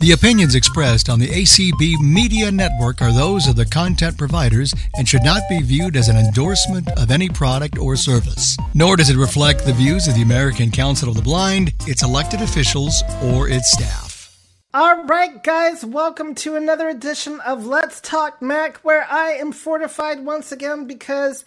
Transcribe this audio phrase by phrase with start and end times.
[0.00, 5.06] The opinions expressed on the ACB Media Network are those of the content providers and
[5.06, 8.56] should not be viewed as an endorsement of any product or service.
[8.72, 12.40] Nor does it reflect the views of the American Council of the Blind, its elected
[12.40, 14.38] officials, or its staff.
[14.72, 20.24] All right, guys, welcome to another edition of Let's Talk Mac, where I am fortified
[20.24, 21.44] once again because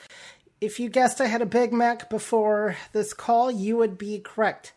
[0.61, 4.73] if you guessed I had a Big Mac before this call, you would be correct.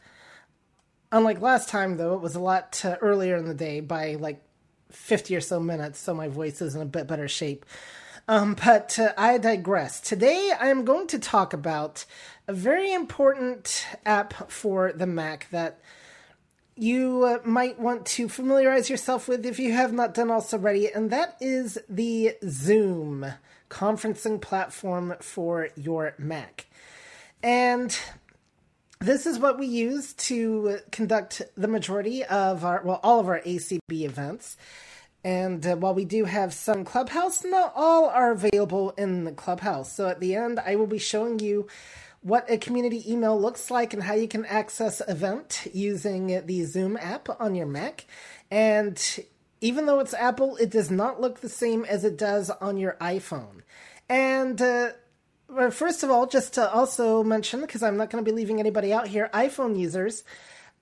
[1.16, 4.42] Unlike last time, though, it was a lot uh, earlier in the day by like
[4.90, 7.64] 50 or so minutes, so my voice is in a bit better shape.
[8.28, 9.98] Um, but uh, I digress.
[9.98, 12.04] Today, I am going to talk about
[12.46, 15.80] a very important app for the Mac that
[16.74, 20.92] you uh, might want to familiarize yourself with if you have not done also already,
[20.92, 23.24] and that is the Zoom
[23.70, 26.66] conferencing platform for your Mac.
[27.42, 27.98] And
[29.00, 33.40] this is what we use to conduct the majority of our, well, all of our
[33.40, 34.56] ACB events.
[35.24, 39.92] And uh, while we do have some Clubhouse, not all are available in the Clubhouse.
[39.92, 41.66] So at the end, I will be showing you
[42.22, 46.96] what a community email looks like and how you can access event using the Zoom
[46.96, 48.06] app on your Mac.
[48.50, 49.00] And
[49.60, 52.96] even though it's Apple, it does not look the same as it does on your
[53.00, 53.62] iPhone.
[54.08, 54.90] And uh,
[55.48, 58.60] well, first of all, just to also mention, because I'm not going to be leaving
[58.60, 60.24] anybody out here, iPhone users,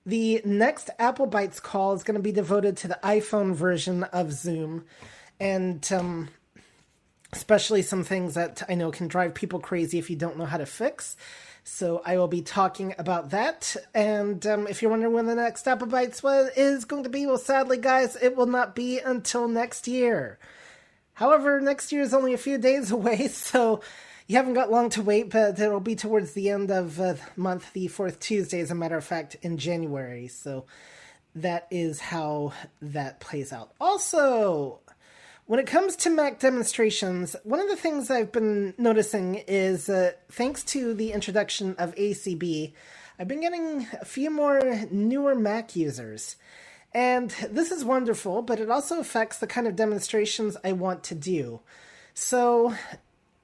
[0.05, 4.31] the next Apple Bytes call is going to be devoted to the iPhone version of
[4.31, 4.85] Zoom.
[5.39, 6.29] And um,
[7.33, 10.57] especially some things that I know can drive people crazy if you don't know how
[10.57, 11.17] to fix.
[11.63, 13.75] So I will be talking about that.
[13.93, 16.23] And um, if you're wondering when the next Apple Bytes
[16.55, 20.37] is going to be, well, sadly, guys, it will not be until next year.
[21.15, 23.81] However, next year is only a few days away, so
[24.27, 27.19] you haven't got long to wait, but it'll be towards the end of uh, the
[27.35, 30.27] month, the fourth Tuesday, as a matter of fact, in January.
[30.27, 30.65] So
[31.35, 33.71] that is how that plays out.
[33.79, 34.79] Also,
[35.45, 40.13] when it comes to Mac demonstrations, one of the things I've been noticing is uh,
[40.31, 42.73] thanks to the introduction of ACB,
[43.19, 44.59] I've been getting a few more
[44.91, 46.35] newer Mac users.
[46.95, 51.15] And this is wonderful, but it also affects the kind of demonstrations I want to
[51.15, 51.59] do.
[52.13, 52.73] So,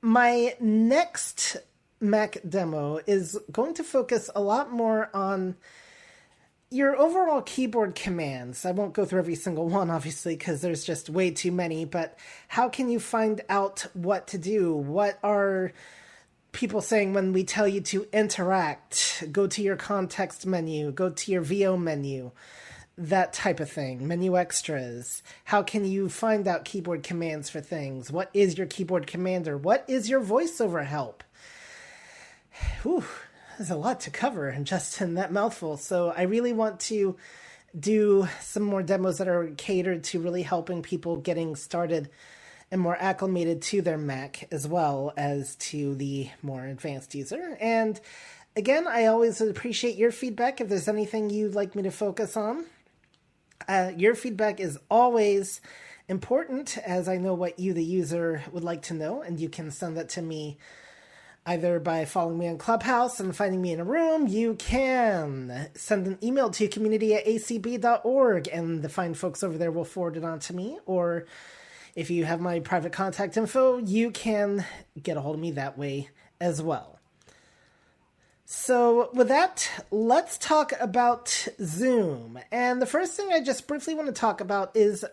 [0.01, 1.57] my next
[2.00, 5.57] Mac demo is going to focus a lot more on
[6.69, 8.66] your overall keyboard commands.
[8.66, 12.17] I won't go through every single one, obviously, because there's just way too many, but
[12.47, 14.73] how can you find out what to do?
[14.73, 15.73] What are
[16.53, 19.25] people saying when we tell you to interact?
[19.29, 22.31] Go to your context menu, go to your VO menu
[23.01, 25.23] that type of thing, menu extras.
[25.45, 28.12] How can you find out keyboard commands for things?
[28.12, 29.57] What is your keyboard commander?
[29.57, 31.23] What is your voiceover help?
[32.84, 33.03] Whew,
[33.57, 35.78] there's a lot to cover in just in that mouthful.
[35.78, 37.16] So I really want to
[37.78, 42.09] do some more demos that are catered to really helping people getting started
[42.69, 47.57] and more acclimated to their Mac as well as to the more advanced user.
[47.59, 48.00] And
[48.56, 52.66] again, I always appreciate your feedback if there's anything you'd like me to focus on.
[53.67, 55.61] Uh, your feedback is always
[56.07, 59.72] important, as I know what you, the user, would like to know, and you can
[59.72, 60.57] send that to me
[61.45, 64.27] either by following me on Clubhouse and finding me in a room.
[64.27, 69.72] You can send an email to community at acb.org, and the fine folks over there
[69.72, 70.78] will forward it on to me.
[70.85, 71.25] Or
[71.95, 74.66] if you have my private contact info, you can
[75.01, 77.00] get a hold of me that way as well.
[78.53, 82.38] So, with that, let's talk about Zoom.
[82.51, 85.06] And the first thing I just briefly want to talk about is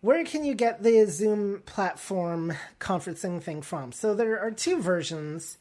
[0.00, 3.92] where can you get the Zoom platform conferencing thing from?
[3.92, 5.56] So, there are two versions.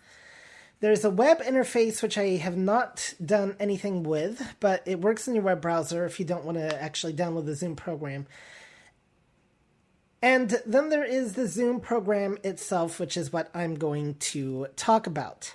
[0.80, 5.36] There's a web interface, which I have not done anything with, but it works in
[5.36, 8.26] your web browser if you don't want to actually download the Zoom program.
[10.20, 15.06] And then there is the Zoom program itself, which is what I'm going to talk
[15.06, 15.54] about.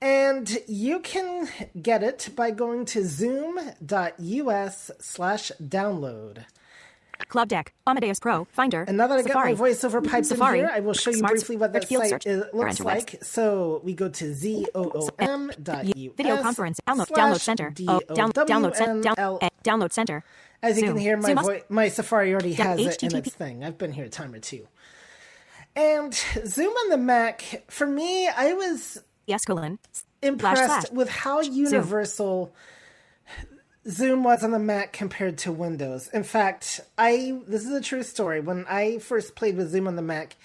[0.00, 1.48] And you can
[1.80, 6.44] get it by going to zoom.us slash download.
[7.30, 8.84] Clubdeck, Amadeus Pro, Finder.
[8.86, 11.10] And now that I got Safari, my voiceover piped Safari, in here, I will show
[11.10, 13.18] you Smarts, briefly what that site search, is, looks like.
[13.22, 16.78] So we go to zoom.us Video conference.
[16.86, 17.72] Download, download center.
[17.88, 20.24] Oh, down, download, cen- down, eh, download center.
[20.62, 20.94] As you Zoom.
[20.94, 23.64] can hear, my vo- my Safari already has it in its thing.
[23.64, 24.68] I've been here a time or two.
[25.74, 26.14] And
[26.46, 29.78] Zoom on the Mac, for me, I was Yes, colon.
[30.22, 30.90] impressed slash.
[30.92, 32.54] with how universal
[33.88, 36.08] Zoom was on the Mac compared to Windows.
[36.12, 38.40] In fact, I this is a true story.
[38.40, 40.36] When I first played with Zoom on the Mac,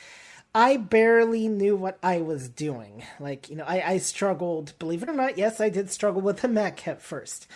[0.54, 3.04] I barely knew what I was doing.
[3.20, 6.42] Like, you know, I, I struggled, believe it or not, yes, I did struggle with
[6.42, 7.48] the Mac at first.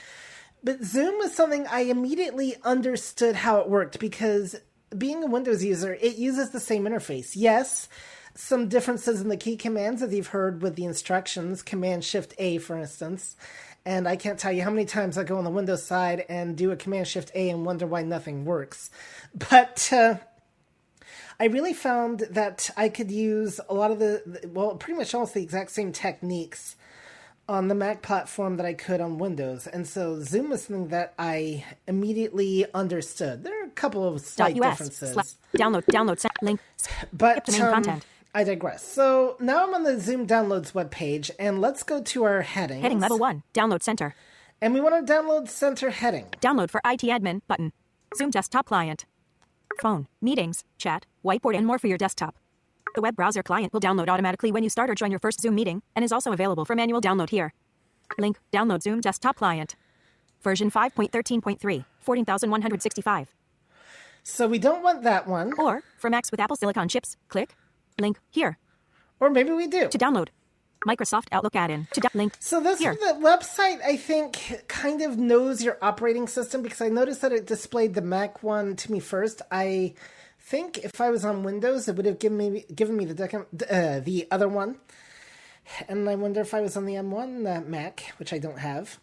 [0.63, 4.55] But Zoom was something I immediately understood how it worked because
[4.97, 7.33] being a Windows user, it uses the same interface.
[7.35, 7.89] Yes,
[8.35, 12.57] some differences in the key commands, as you've heard with the instructions, Command Shift A,
[12.57, 13.35] for instance.
[13.85, 16.57] And I can't tell you how many times I go on the Windows side and
[16.57, 18.89] do a Command Shift A and wonder why nothing works.
[19.49, 20.15] But uh,
[21.39, 25.33] I really found that I could use a lot of the, well, pretty much almost
[25.33, 26.75] the exact same techniques
[27.47, 29.67] on the Mac platform that I could on Windows.
[29.67, 33.43] And so Zoom was something that I immediately understood.
[33.43, 35.37] There are a couple of slight US, differences.
[35.55, 36.59] download, download, link.
[37.13, 38.05] But um, content.
[38.35, 38.85] I digress.
[38.85, 42.81] So now I'm on the Zoom downloads webpage, and let's go to our heading.
[42.81, 44.13] Heading level one, download center.
[44.59, 46.25] And we want to download center heading.
[46.41, 47.71] Download for IT admin button.
[48.13, 49.05] Zoom desktop client.
[49.79, 52.35] Phone, meetings, chat, whiteboard, and more for your desktop.
[52.93, 55.55] The web browser client will download automatically when you start or join your first Zoom
[55.55, 57.53] meeting and is also available for manual download here.
[58.17, 59.77] Link Download Zoom Desktop Client.
[60.41, 63.33] Version 5.13.3, 14,165.
[64.23, 65.53] So we don't want that one.
[65.57, 67.55] Or, for Macs with Apple Silicon chips, click
[67.99, 68.57] link here.
[69.19, 69.87] Or maybe we do.
[69.89, 70.29] To download.
[70.85, 72.35] Microsoft Outlook add-in to link.
[72.39, 72.93] So this here.
[72.93, 77.47] the website I think kind of knows your operating system because I noticed that it
[77.47, 79.41] displayed the Mac one to me first.
[79.51, 79.95] I
[80.39, 83.99] think if I was on Windows, it would have given me given me the uh,
[83.99, 84.77] the other one.
[85.87, 88.99] And I wonder if I was on the M1 uh, Mac, which I don't have.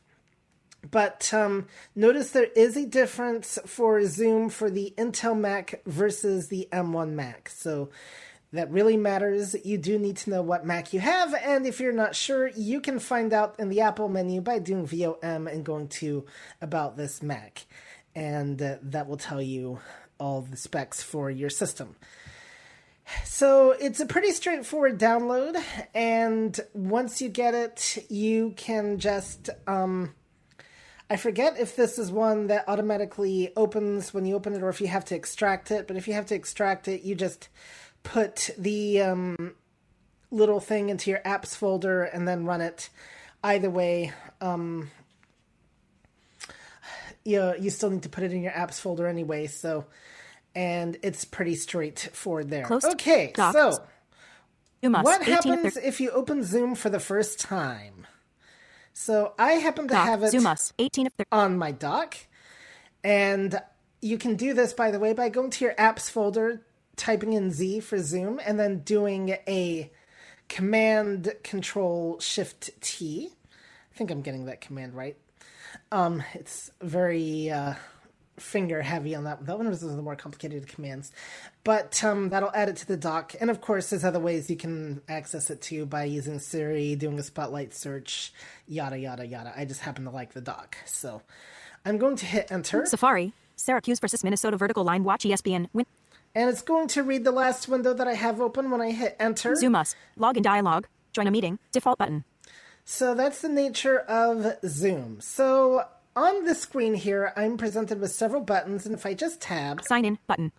[0.89, 1.67] But um,
[1.97, 7.49] notice there is a difference for Zoom for the Intel Mac versus the M1 Mac.
[7.49, 7.91] So
[8.53, 9.57] that really matters.
[9.65, 12.81] You do need to know what Mac you have, and if you're not sure, you
[12.81, 16.27] can find out in the Apple menu by doing VOM and going to
[16.61, 17.67] About This Mac.
[18.15, 19.81] And uh, that will tell you
[20.19, 21.97] all the specs for your system.
[23.25, 25.61] So it's a pretty straightforward download,
[25.95, 29.51] and once you get it, you can just.
[29.67, 30.15] Um,
[31.11, 34.81] I forget if this is one that automatically opens when you open it or if
[34.81, 37.51] you have to extract it, but if you have to extract it, you just
[38.03, 39.55] put the um,
[40.31, 42.91] little thing into your apps folder and then run it.
[43.45, 44.91] Either way, um,
[47.25, 49.47] you you still need to put it in your apps folder anyway.
[49.47, 49.87] So,
[50.55, 52.65] and it's pretty straightforward there.
[52.65, 53.55] Close okay, docs.
[53.55, 53.83] so
[54.81, 58.07] what happens if you open Zoom for the first time?
[58.95, 61.29] So I happen to doc, have it Zoom us, 18 of 30.
[61.33, 62.17] on my dock,
[63.03, 63.61] and
[64.01, 66.63] you can do this by the way by going to your apps folder
[66.97, 69.91] typing in Z for Zoom and then doing a
[70.49, 73.31] Command Control Shift T.
[73.93, 75.17] I think I'm getting that command right.
[75.91, 77.75] Um, it's very uh,
[78.39, 79.47] finger heavy on that.
[79.47, 81.13] That one was the more complicated commands,
[81.65, 83.35] but um, that'll add it to the dock.
[83.41, 87.19] And of course, there's other ways you can access it too by using Siri, doing
[87.19, 88.33] a spotlight search,
[88.67, 89.53] yada yada yada.
[89.57, 91.23] I just happen to like the dock, so
[91.85, 92.85] I'm going to hit enter.
[92.87, 95.69] Safari, Syracuse versus Minnesota Vertical Line Watch ESPN.
[95.73, 95.87] Win-
[96.35, 99.17] and it's going to read the last window that I have open when I hit
[99.21, 99.55] enter.
[99.55, 99.95] Zoom us.
[100.19, 100.87] Login dialog.
[101.13, 101.59] Join a meeting.
[101.73, 102.25] Default button.
[102.85, 105.21] So that's the nature of Zoom.
[105.21, 105.85] So
[106.17, 110.05] on the screen here, I'm presented with several buttons, and if I just tab, Sign
[110.05, 110.53] in button.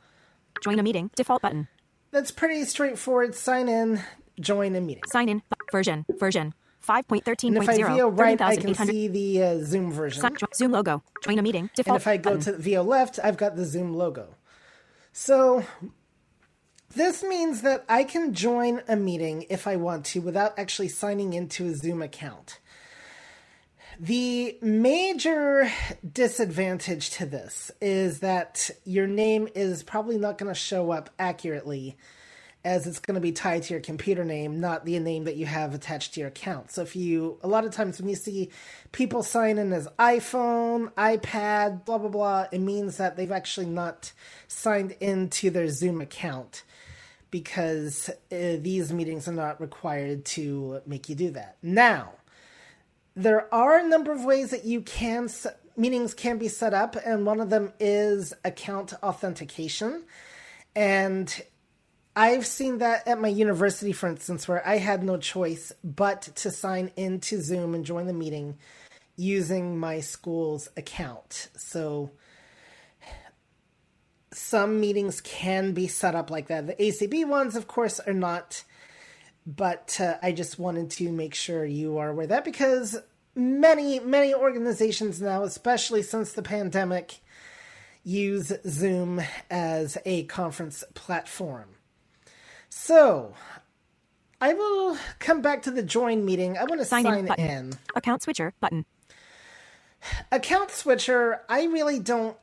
[0.63, 1.09] Join a meeting.
[1.15, 1.67] Default button.
[2.11, 3.35] that's pretty straightforward.
[3.35, 4.01] Sign in,
[4.39, 5.03] join a meeting.
[5.11, 5.41] Sign in.
[5.71, 6.05] version.
[6.19, 6.53] Version.
[6.87, 7.95] And if I 5.13.0.
[7.95, 10.21] VO right, I can see the uh, Zoom version.
[10.21, 11.01] Sign- Zoom logo.
[11.23, 11.69] Join a meeting.
[11.75, 11.95] default.
[11.95, 12.53] and if I go button.
[12.55, 14.35] to VO left, I've got the Zoom logo.
[15.15, 15.63] So
[16.95, 21.33] this means that I can join a meeting if I want to without actually signing
[21.33, 22.59] into a Zoom account.
[23.99, 25.71] The major
[26.11, 31.95] disadvantage to this is that your name is probably not going to show up accurately
[32.65, 35.45] as it's going to be tied to your computer name, not the name that you
[35.45, 36.71] have attached to your account.
[36.71, 38.49] So if you, a lot of times when you see
[38.91, 44.13] people sign in as iPhone, iPad, blah, blah, blah, it means that they've actually not
[44.47, 46.63] signed into their Zoom account
[47.31, 51.57] because uh, these meetings are not required to make you do that.
[51.61, 52.13] Now,
[53.15, 55.29] there are a number of ways that you can
[55.75, 60.03] meetings can be set up and one of them is account authentication
[60.75, 61.43] and
[62.15, 66.51] i've seen that at my university for instance where i had no choice but to
[66.51, 68.57] sign into zoom and join the meeting
[69.15, 72.11] using my school's account so
[74.31, 78.63] some meetings can be set up like that the acb ones of course are not
[79.45, 82.97] but uh, I just wanted to make sure you are aware of that because
[83.35, 87.19] many, many organizations now, especially since the pandemic,
[88.03, 91.69] use Zoom as a conference platform.
[92.75, 93.33] So,
[94.41, 96.57] I will come back to the join meeting.
[96.57, 97.45] I want to Sign sign, in button.
[97.45, 97.73] in.
[97.95, 98.85] Account switcher button.
[100.31, 102.35] Account switcher, I really don't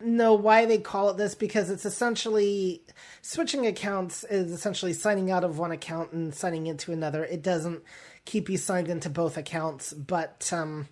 [0.00, 2.82] know why they call it this because it's essentially
[3.22, 7.24] switching accounts is essentially signing out of one account and signing into another.
[7.24, 7.82] It doesn't
[8.26, 10.88] keep you signed into both accounts, but um,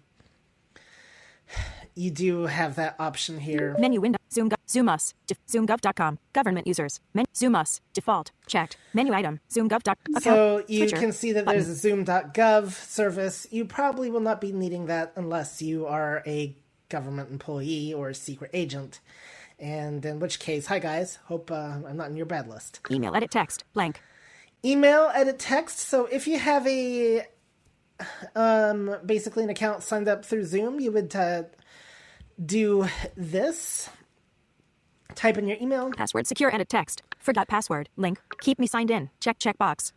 [1.95, 3.77] you do have that option here.
[3.79, 4.19] Menu window.
[4.33, 4.51] Zoom.
[4.69, 5.15] Zoom us.
[5.27, 6.19] Def, zoomgov.com.
[6.33, 7.01] Government users.
[7.13, 7.81] Men, Zoom us.
[7.93, 8.33] Default.
[8.47, 8.77] Checked.
[8.93, 9.41] Menu item.
[9.51, 9.83] Zoomgov.
[10.21, 11.61] So you can see that button.
[11.61, 13.47] there's a zoom.gov service.
[13.51, 16.57] You probably will not be needing that unless you are a
[16.89, 19.01] government employee or a secret agent.
[19.59, 22.81] And in which case, hi guys, hope uh, I'm not in your bad list.
[22.91, 23.15] Email.
[23.15, 23.65] Edit text.
[23.73, 24.03] Blank.
[24.65, 25.79] Email, edit text.
[25.79, 27.27] So if you have a
[28.35, 31.45] um, basically an account signed up through Zoom, you would uh,
[32.45, 33.89] do this.
[35.15, 35.91] Type in your email.
[35.93, 36.27] Password.
[36.27, 36.55] Secure.
[36.55, 37.03] Edit text.
[37.19, 37.89] Forgot password.
[37.97, 38.19] Link.
[38.41, 39.11] Keep me signed in.
[39.21, 39.39] Check.
[39.39, 39.93] checkbox.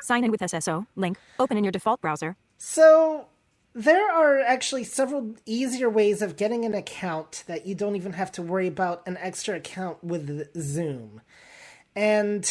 [0.00, 0.86] Sign in with SSO.
[0.96, 1.18] Link.
[1.38, 2.36] Open in your default browser.
[2.58, 3.26] So
[3.74, 8.30] there are actually several easier ways of getting an account that you don't even have
[8.32, 11.20] to worry about an extra account with Zoom.
[11.94, 12.50] And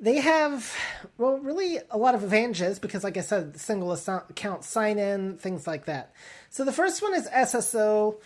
[0.00, 0.72] they have,
[1.18, 5.66] well, really a lot of advantages because, like I said, single account sign in, things
[5.66, 6.12] like that.
[6.50, 8.16] So the first one is SSO.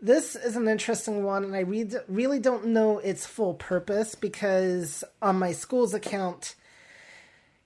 [0.00, 5.02] This is an interesting one, and I read, really don't know its full purpose because
[5.20, 6.54] on my school's account,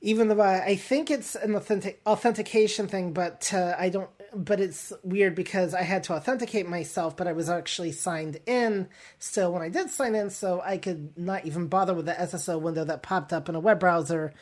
[0.00, 4.10] even though I, I think it's an authentic authentication thing, but uh, I don't.
[4.34, 8.88] But it's weird because I had to authenticate myself, but I was actually signed in
[9.18, 12.60] still when I did sign in, so I could not even bother with the SSO
[12.60, 14.32] window that popped up in a web browser,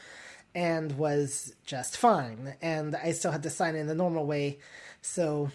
[0.54, 2.54] and was just fine.
[2.62, 4.58] And I still had to sign in the normal way,
[5.02, 5.50] so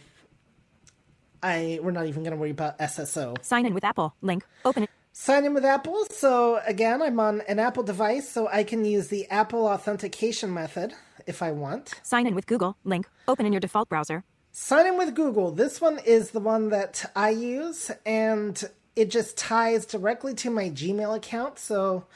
[1.42, 3.42] I we're not even going to worry about SSO.
[3.44, 4.16] Sign in with Apple.
[4.22, 4.46] Link.
[4.66, 4.90] Open it.
[5.18, 6.06] Sign in with Apple.
[6.12, 10.94] So again, I'm on an Apple device, so I can use the Apple authentication method
[11.26, 11.94] if I want.
[12.04, 12.76] Sign in with Google.
[12.84, 13.08] Link.
[13.26, 14.26] Open in your default browser.
[14.52, 15.52] Sign in with Google.
[15.52, 18.62] This one is the one that I use, and
[18.98, 21.60] it just ties directly to my Gmail account.
[21.60, 22.08] So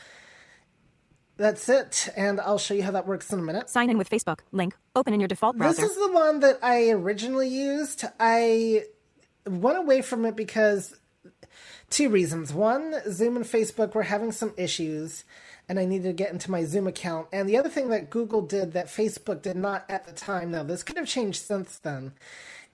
[1.38, 3.70] that's it, and I'll show you how that works in a minute.
[3.70, 4.42] Sign in with Facebook.
[4.52, 4.76] Link.
[4.94, 5.82] Open in your default browser.
[5.82, 8.04] This is the one that I originally used.
[8.20, 8.84] I
[9.48, 10.94] went away from it because
[11.90, 12.54] two reasons.
[12.54, 15.24] One, Zoom and Facebook were having some issues,
[15.68, 17.28] and I needed to get into my Zoom account.
[17.32, 20.64] And the other thing that Google did that Facebook did not at the time, now
[20.64, 22.14] this could have changed since then,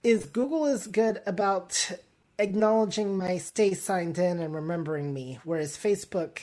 [0.03, 1.91] is Google is good about
[2.37, 6.39] acknowledging my stay signed in and remembering me, whereas Facebook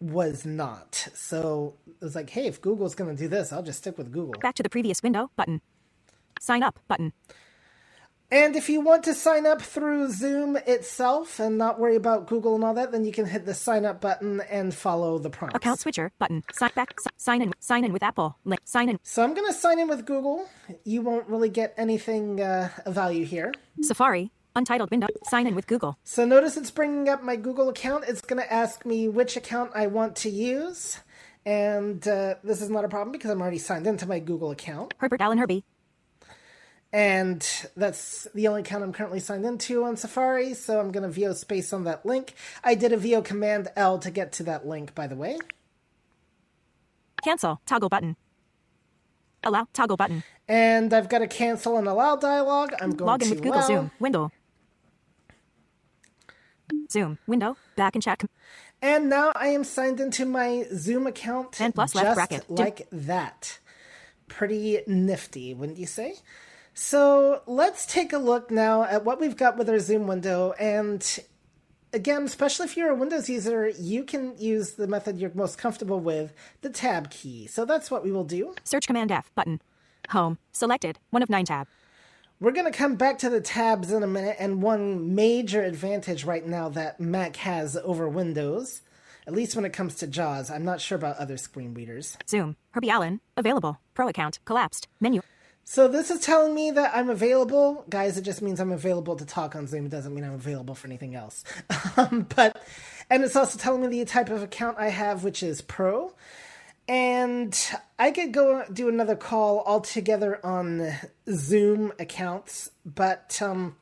[0.00, 1.08] was not.
[1.14, 4.12] So it was like, hey, if Google's going to do this, I'll just stick with
[4.12, 4.34] Google.
[4.40, 5.30] Back to the previous window.
[5.36, 5.60] Button.
[6.40, 6.78] Sign up.
[6.88, 7.12] Button.
[8.32, 12.54] And if you want to sign up through Zoom itself and not worry about Google
[12.54, 15.54] and all that, then you can hit the sign up button and follow the prompts.
[15.54, 16.12] Account switcher.
[16.18, 16.42] Button.
[16.50, 16.96] Sign back.
[17.18, 17.52] Sign in.
[17.60, 18.38] Sign in with Apple.
[18.46, 18.62] Link.
[18.64, 18.98] Sign in.
[19.02, 20.48] So I'm going to sign in with Google.
[20.82, 23.52] You won't really get anything uh, of value here.
[23.82, 24.32] Safari.
[24.56, 25.08] Untitled window.
[25.24, 25.98] Sign in with Google.
[26.02, 28.04] So notice it's bringing up my Google account.
[28.08, 31.00] It's going to ask me which account I want to use.
[31.44, 34.94] And uh, this is not a problem because I'm already signed into my Google account.
[34.96, 35.64] Herbert Allen Herbie.
[36.92, 40.52] And that's the only account I'm currently signed into on Safari.
[40.52, 42.34] So I'm going to VO space on that link.
[42.62, 45.38] I did a VO Command L to get to that link, by the way.
[47.24, 47.60] Cancel.
[47.64, 48.16] Toggle button.
[49.42, 49.68] Allow.
[49.72, 50.22] Toggle button.
[50.48, 52.72] And I've got a cancel and allow dialog.
[52.80, 53.66] I'm going Log in to with Google allow.
[53.66, 53.90] Zoom.
[53.98, 54.30] Window.
[56.90, 57.18] Zoom.
[57.26, 57.56] Window.
[57.76, 58.18] Back and chat.
[58.18, 58.28] com-
[58.82, 62.50] And now I am signed into my Zoom account And plus left bracket.
[62.50, 63.58] Like that.
[64.28, 66.16] Pretty nifty, wouldn't you say?
[66.74, 70.52] So let's take a look now at what we've got with our Zoom window.
[70.58, 71.06] And
[71.92, 76.00] again, especially if you're a Windows user, you can use the method you're most comfortable
[76.00, 77.46] with, the tab key.
[77.46, 78.54] So that's what we will do.
[78.64, 79.30] Search Command F.
[79.34, 79.60] Button.
[80.10, 80.38] Home.
[80.52, 80.98] Selected.
[81.10, 81.68] One of nine tab.
[82.40, 86.24] We're going to come back to the tabs in a minute, and one major advantage
[86.24, 88.82] right now that Mac has over Windows,
[89.28, 92.18] at least when it comes to JAWS, I'm not sure about other screen readers.
[92.28, 92.56] Zoom.
[92.72, 93.20] Herbie Allen.
[93.36, 93.78] Available.
[93.94, 94.40] Pro account.
[94.44, 94.88] Collapsed.
[95.00, 95.22] Menu.
[95.64, 97.84] So this is telling me that I'm available.
[97.88, 99.86] Guys, it just means I'm available to talk on Zoom.
[99.86, 101.44] It doesn't mean I'm available for anything else.
[101.96, 102.60] um, but,
[103.08, 106.12] and it's also telling me the type of account I have, which is Pro.
[106.88, 107.56] And
[107.98, 110.94] I could go do another call altogether on
[111.30, 113.76] Zoom accounts, but um,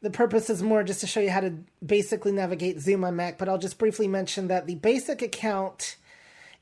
[0.00, 1.52] the purpose is more just to show you how to
[1.84, 3.36] basically navigate Zoom on Mac.
[3.36, 5.96] But I'll just briefly mention that the basic account,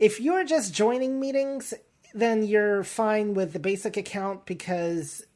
[0.01, 1.73] if you're just joining meetings,
[2.15, 5.27] then you're fine with the basic account because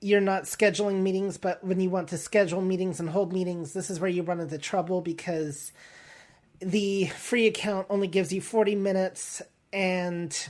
[0.00, 1.38] you're not scheduling meetings.
[1.38, 4.40] But when you want to schedule meetings and hold meetings, this is where you run
[4.40, 5.72] into trouble because
[6.60, 9.40] the free account only gives you 40 minutes
[9.72, 10.48] and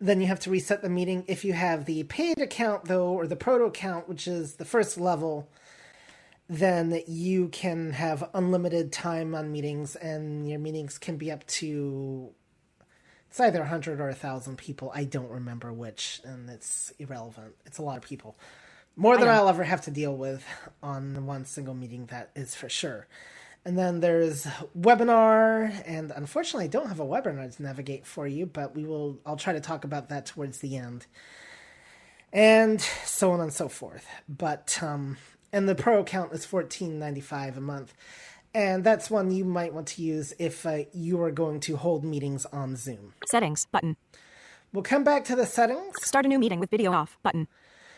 [0.00, 1.24] then you have to reset the meeting.
[1.28, 4.98] If you have the paid account, though, or the proto account, which is the first
[4.98, 5.48] level,
[6.48, 12.34] then you can have unlimited time on meetings, and your meetings can be up to
[13.32, 14.92] it's either 100 or 1,000 people.
[14.94, 17.54] I don't remember which, and it's irrelevant.
[17.64, 18.36] It's a lot of people.
[18.94, 20.44] More than I'll ever have to deal with
[20.82, 23.06] on one single meeting, that is for sure.
[23.64, 24.44] And then there's
[24.78, 29.18] webinar, and unfortunately, I don't have a webinar to navigate for you, but we will.
[29.24, 31.06] I'll try to talk about that towards the end,
[32.34, 34.06] and so on and so forth.
[34.28, 35.16] But um,
[35.54, 37.94] and the pro account is fourteen ninety five a month,
[38.54, 42.04] and that's one you might want to use if uh, you are going to hold
[42.04, 43.14] meetings on Zoom.
[43.26, 43.96] Settings button.
[44.72, 45.94] We'll come back to the settings.
[46.02, 47.46] Start a new meeting with video off button.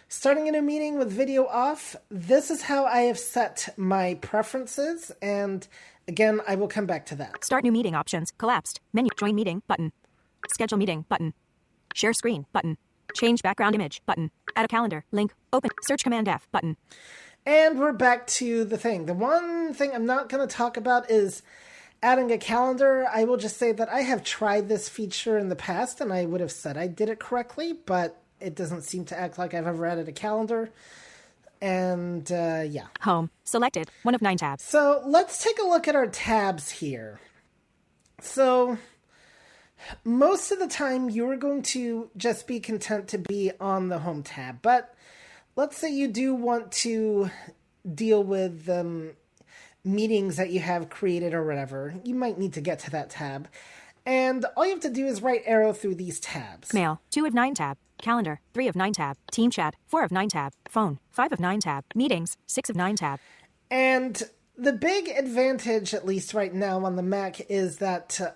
[0.09, 1.97] Starting a new meeting with video off.
[2.11, 5.67] This is how I have set my preferences, and
[6.07, 7.45] again, I will come back to that.
[7.45, 8.33] Start new meeting options.
[8.39, 8.81] Collapsed.
[8.93, 9.11] Menu.
[9.19, 9.93] Join meeting button.
[10.53, 11.33] Schedule meeting button.
[11.95, 12.77] Share screen button.
[13.15, 14.31] Change background image button.
[14.57, 15.33] Add a calendar link.
[15.53, 15.71] Open.
[15.83, 16.77] Search command F button.
[17.47, 19.05] And we're back to the thing.
[19.05, 21.43] The one thing I'm not going to talk about is
[22.03, 23.07] adding a calendar.
[23.13, 26.25] I will just say that I have tried this feature in the past and I
[26.25, 29.67] would have said I did it correctly, but it doesn't seem to act like I've
[29.67, 30.71] ever added a calendar.
[31.61, 32.87] And uh, yeah.
[33.03, 33.31] Home.
[33.45, 33.91] Selected.
[34.05, 34.65] One of nine tabs.
[34.65, 37.21] So let's take a look at our tabs here.
[38.23, 38.79] So
[40.03, 44.23] most of the time you're going to just be content to be on the home
[44.23, 44.94] tab, but
[45.57, 47.31] let's say you do want to
[47.95, 49.13] deal with um,
[49.85, 51.95] meetings that you have created or whatever.
[52.05, 53.49] You might need to get to that tab.
[54.07, 56.75] And all you have to do is right arrow through these tabs.
[56.75, 57.01] Mail.
[57.11, 57.79] Two of nine tab.
[57.99, 58.41] Calendar.
[58.53, 59.17] Three of nine tab.
[59.31, 59.75] Team chat.
[59.87, 60.53] Four of nine tab.
[60.69, 60.99] Phone.
[61.11, 61.85] Five of nine tab.
[61.95, 62.37] Meetings.
[62.47, 63.19] Six of nine tab.
[63.71, 64.23] And
[64.57, 68.33] the big advantage, at least right now on the Mac, is that uh,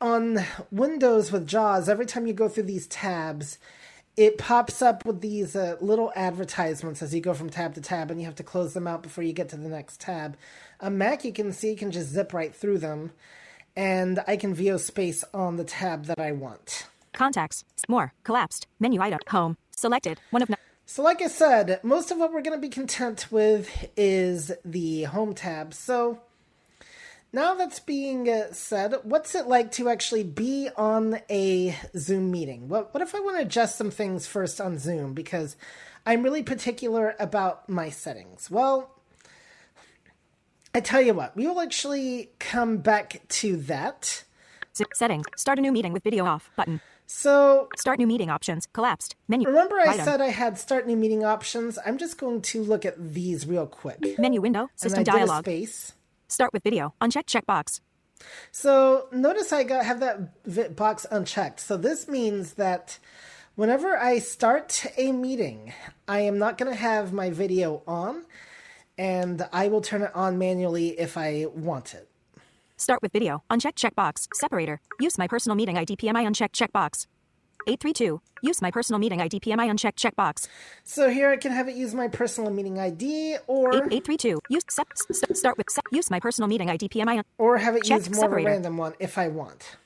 [0.00, 0.38] on
[0.70, 3.58] Windows with JAWS, every time you go through these tabs,
[4.16, 8.10] it pops up with these uh, little advertisements as you go from tab to tab,
[8.10, 10.36] and you have to close them out before you get to the next tab.
[10.80, 13.12] A Mac, you can see, you can just zip right through them,
[13.74, 16.86] and I can VO space on the tab that I want.
[17.12, 17.64] Contacts.
[17.88, 18.12] More.
[18.24, 18.66] Collapsed.
[18.80, 19.18] Menu item.
[19.28, 19.56] Home.
[19.76, 20.20] Selected.
[20.30, 20.50] One of.
[20.84, 25.04] So, like I said, most of what we're going to be content with is the
[25.04, 25.72] home tab.
[25.72, 26.20] So,
[27.32, 32.68] now that's being uh, said, what's it like to actually be on a Zoom meeting?
[32.68, 35.56] What, what if I want to adjust some things first on Zoom because
[36.04, 38.50] I'm really particular about my settings?
[38.50, 38.90] Well,
[40.74, 44.24] I tell you what, we will actually come back to that.
[44.94, 45.26] Settings.
[45.36, 46.80] Start a new meeting with video off button.
[47.06, 48.66] So, Start new meeting options.
[48.72, 49.16] Collapsed.
[49.28, 49.46] Menu.
[49.46, 50.04] remember I Item.
[50.04, 51.78] said I had start new meeting options?
[51.84, 54.18] I'm just going to look at these real quick.
[54.18, 54.70] Menu window.
[54.76, 55.44] System I did a dialog.
[55.44, 55.92] space.
[56.32, 56.94] Start with video.
[57.02, 57.80] Uncheck checkbox.
[58.52, 61.60] So notice I got have that box unchecked.
[61.60, 62.98] So this means that
[63.54, 65.74] whenever I start a meeting,
[66.08, 68.24] I am not going to have my video on,
[68.96, 72.08] and I will turn it on manually if I want it.
[72.78, 73.42] Start with video.
[73.50, 74.28] Uncheck checkbox.
[74.32, 74.80] Separator.
[74.98, 77.06] Use my personal meeting ID PMI uncheck checkbox.
[77.66, 78.20] 832.
[78.42, 80.48] Use my personal meeting ID PMI uncheck checkbox.
[80.84, 84.40] So here I can have it use my personal meeting ID, or 8832.
[84.48, 84.62] Use
[85.34, 88.32] start with use my personal meeting ID PMI un- or have it use more of
[88.32, 89.76] a random one if I want.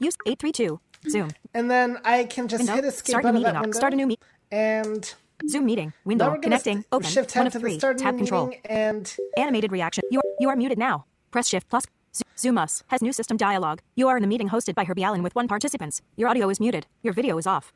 [0.00, 0.80] use 832.
[1.08, 1.30] Zoom.
[1.54, 2.74] And then I can just Window.
[2.74, 3.52] hit escape Start out of meeting.
[3.52, 3.76] that window.
[3.78, 4.20] Start a new meet.
[4.50, 5.14] and
[5.48, 5.92] Zoom meeting.
[6.04, 6.36] Window.
[6.42, 6.84] Connecting.
[6.90, 7.08] Open.
[7.08, 7.78] shift One tab to the three.
[7.78, 8.46] start Tab control.
[8.48, 10.02] meeting and Animated reaction.
[10.10, 11.04] You are, you are muted now.
[11.30, 11.84] Press shift plus.
[12.18, 13.80] Z- Zoom us has new system dialog.
[13.96, 16.02] You are in the meeting hosted by Herbie Allen with one participants.
[16.16, 16.86] Your audio is muted.
[17.02, 17.72] Your video is off.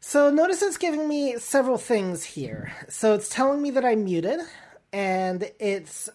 [0.00, 2.72] So notice it's giving me several things here.
[2.88, 4.40] So it's telling me that I'm muted,
[4.92, 6.08] and it's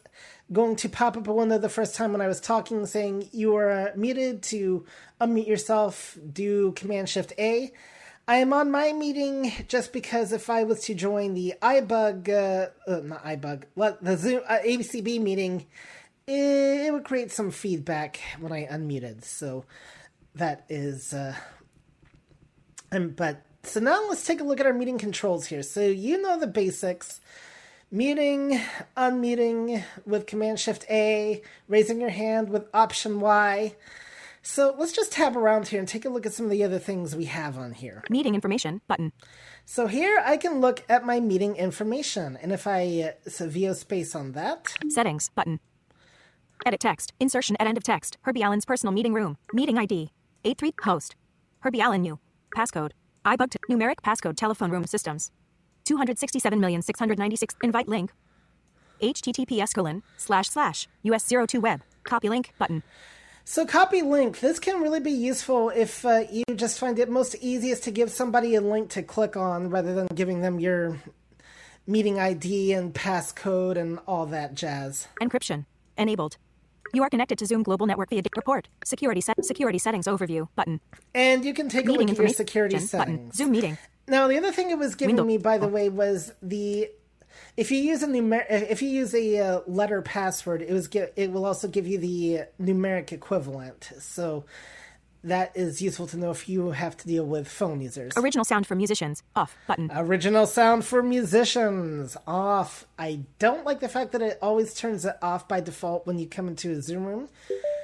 [0.51, 3.55] going to pop up a window the first time when I was talking saying you
[3.55, 4.85] are uh, muted to
[5.21, 7.71] unmute yourself, do Command Shift A.
[8.27, 12.91] I am on my meeting just because if I was to join the iBug, uh,
[12.91, 13.65] uh, not iBug,
[14.01, 15.67] the Zoom uh, ABCB meeting,
[16.27, 19.23] it, it would create some feedback when I unmuted.
[19.23, 19.65] So
[20.35, 21.35] that is uh,
[22.91, 25.63] and but so now let's take a look at our meeting controls here.
[25.63, 27.19] So you know the basics.
[27.91, 28.59] Muting,
[28.97, 33.75] unmuting with Command Shift A, raising your hand with Option Y.
[34.41, 36.79] So let's just tab around here and take a look at some of the other
[36.79, 38.03] things we have on here.
[38.09, 39.13] Meeting information button.
[39.65, 43.73] So here I can look at my meeting information, and if I uh, so VO
[43.73, 45.59] space on that, Settings button.
[46.65, 47.13] Edit text.
[47.19, 48.17] Insertion at end of text.
[48.21, 49.37] Herbie Allen's personal meeting room.
[49.53, 50.11] Meeting ID.
[50.43, 51.15] 83 host.
[51.59, 52.19] Herbie Allen new.
[52.55, 52.91] Passcode.
[53.25, 55.31] iBug to numeric passcode telephone room systems.
[55.85, 58.11] 267,696 invite link.
[59.01, 61.81] HTTPS colon slash slash US02 web.
[62.03, 62.83] Copy link button.
[63.43, 64.39] So copy link.
[64.39, 68.09] This can really be useful if uh, you just find it most easiest to give
[68.09, 70.99] somebody a link to click on rather than giving them your
[71.85, 75.07] meeting ID and passcode and all that jazz.
[75.21, 75.65] Encryption.
[75.97, 76.37] Enabled.
[76.95, 78.69] You are connected to Zoom Global Network via report.
[78.86, 80.79] Security set security settings overview button.
[81.13, 82.88] And you can take Meeting a look at your security button.
[82.88, 83.36] settings.
[83.36, 83.77] Zoom meeting.
[84.08, 85.27] Now, the other thing it was giving Window.
[85.27, 86.89] me, by the way, was the
[87.58, 91.34] if you use a numer- if you use a uh, letter password, it was it
[91.34, 93.89] will also give you the numeric equivalent.
[93.99, 94.45] So
[95.25, 98.13] that is useful to know if you have to deal with phone users.
[98.15, 99.21] Original sound for musicians.
[99.35, 99.91] Off button.
[99.93, 102.85] Original sound for musicians off.
[102.97, 106.27] I don't like the fact that it always turns it off by default when you
[106.27, 107.29] come into a Zoom room.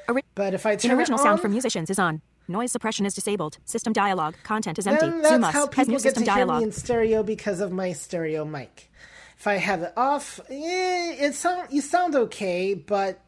[0.08, 2.22] Ori- But if I turn original it sound for musicians is on.
[2.48, 3.58] Noise suppression is disabled.
[3.66, 4.36] System dialog.
[4.44, 5.06] Content is empty.
[5.06, 6.58] then Zoom that's us how has people get system to hear dialog.
[6.60, 8.90] me in stereo because of my stereo mic.
[9.38, 13.20] If I have it off, eh, it sound you sound okay, but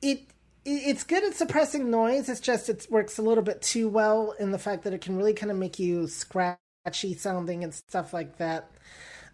[0.00, 0.26] it-
[0.64, 2.28] it's good at suppressing noise.
[2.28, 5.16] It's just it works a little bit too well in the fact that it can
[5.16, 8.70] really kind of make you scratchy sounding and stuff like that.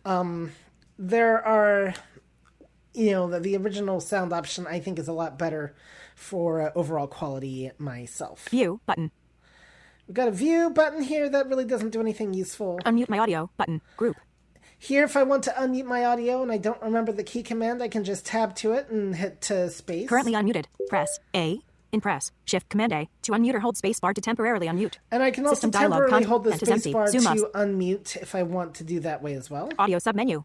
[0.05, 0.53] Um,
[0.99, 1.95] there are,
[2.95, 5.75] you know, the, the original sound option I think is a lot better
[6.15, 8.49] for uh, overall quality myself.
[8.49, 9.11] View button.
[10.07, 12.81] We've got a view button here that really doesn't do anything useful.
[12.87, 13.83] Unmute my audio button.
[13.97, 14.17] Group.
[14.81, 17.83] Here, if I want to unmute my audio and I don't remember the key command,
[17.83, 20.09] I can just tab to it and hit uh, space.
[20.09, 20.67] Currently unmuted.
[20.89, 21.61] Press A.
[21.91, 22.31] In press.
[22.45, 24.95] Shift Command A to unmute or hold space bar to temporarily unmute.
[25.11, 26.93] And I can also System temporarily content hold the is space empty.
[26.93, 29.71] bar Zoom to unmute if I want to do that way as well.
[29.79, 30.45] Audio submenu.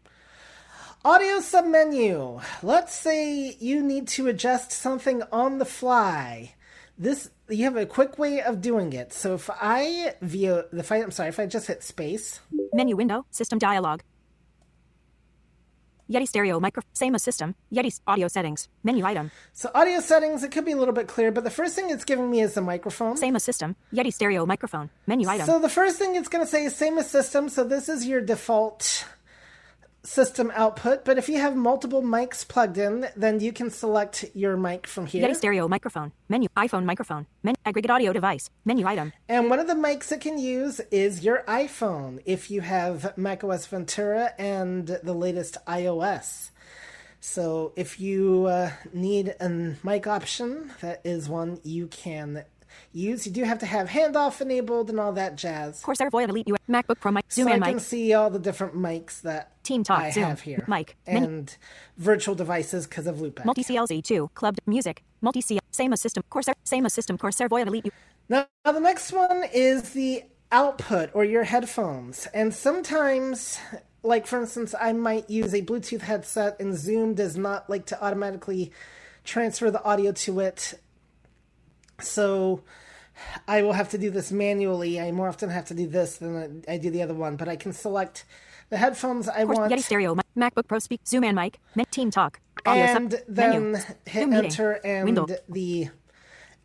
[1.04, 2.42] Audio submenu.
[2.62, 6.54] Let's say you need to adjust something on the fly.
[6.98, 9.12] This you have a quick way of doing it.
[9.12, 12.40] So if I view the I, I'm sorry, if I just hit space,
[12.72, 13.26] Menu window.
[13.30, 14.00] System dialog.
[16.10, 16.82] Yeti stereo micro.
[16.92, 17.54] Same as system.
[17.72, 18.68] Yeti audio settings.
[18.82, 19.30] Menu item.
[19.52, 22.04] so audio settings, it could be a little bit clear, but the first thing it's
[22.04, 23.16] giving me is the microphone.
[23.16, 23.74] Same as system.
[23.92, 24.90] Yeti stereo microphone.
[25.06, 25.46] Menu item.
[25.46, 27.48] So the first thing it's going to say is same as system.
[27.48, 29.06] So this is your default
[30.04, 31.04] system output.
[31.04, 35.06] But if you have multiple mics plugged in, then you can select your mic from
[35.06, 35.26] here.
[35.26, 36.12] Yeti stereo microphone.
[36.28, 36.48] Menu.
[36.56, 37.26] iPhone microphone.
[37.42, 37.56] Menu.
[37.64, 38.50] Aggregate audio device.
[38.64, 39.12] Menu item.
[39.28, 43.66] And one of the mics it can use is your iPhone if you have macOS
[43.66, 46.50] Ventura and the latest iOS.
[47.20, 49.48] So if you uh, need a
[49.82, 52.44] mic option, that is one you can
[52.92, 53.26] use.
[53.26, 55.80] You do have to have handoff enabled and all that jazz.
[55.82, 56.56] Corsair Void Elite U.
[56.68, 57.30] MacBook Pro mic.
[57.32, 60.24] Zoom so I and can see all the different mics that Team Talk, I Zoom,
[60.24, 60.64] have here.
[60.68, 61.56] mic, and
[61.96, 63.44] virtual devices because of Loopback.
[63.44, 64.30] Multi CLZ 2.
[64.34, 65.02] Clubbed music.
[65.20, 65.60] Multi CL.
[65.70, 66.22] Same system.
[66.30, 66.54] Corsair.
[66.64, 67.18] Same system.
[67.18, 67.90] Corsair Void Elite U.
[68.28, 72.26] Now, the next one is the output or your headphones.
[72.32, 73.58] And sometimes,
[74.02, 78.02] like for instance, I might use a Bluetooth headset and Zoom does not like to
[78.02, 78.72] automatically
[79.24, 80.74] transfer the audio to it.
[82.00, 82.62] So
[83.46, 85.00] I will have to do this manually.
[85.00, 87.56] I more often have to do this than I do the other one, but I
[87.56, 88.24] can select
[88.70, 89.72] the headphones I Corsair want.
[89.72, 90.16] Yeti stereo.
[90.36, 91.00] MacBook Pro speak.
[91.06, 91.58] Zoom and mic.
[91.90, 92.40] Team Talk.
[92.66, 93.84] Audio sub- and then menu.
[94.06, 94.44] hit Zoom meeting.
[94.46, 95.26] enter and Window.
[95.48, 95.90] the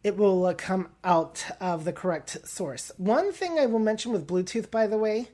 [0.03, 2.91] it will uh, come out of the correct source.
[2.97, 5.29] One thing I will mention with Bluetooth, by the way,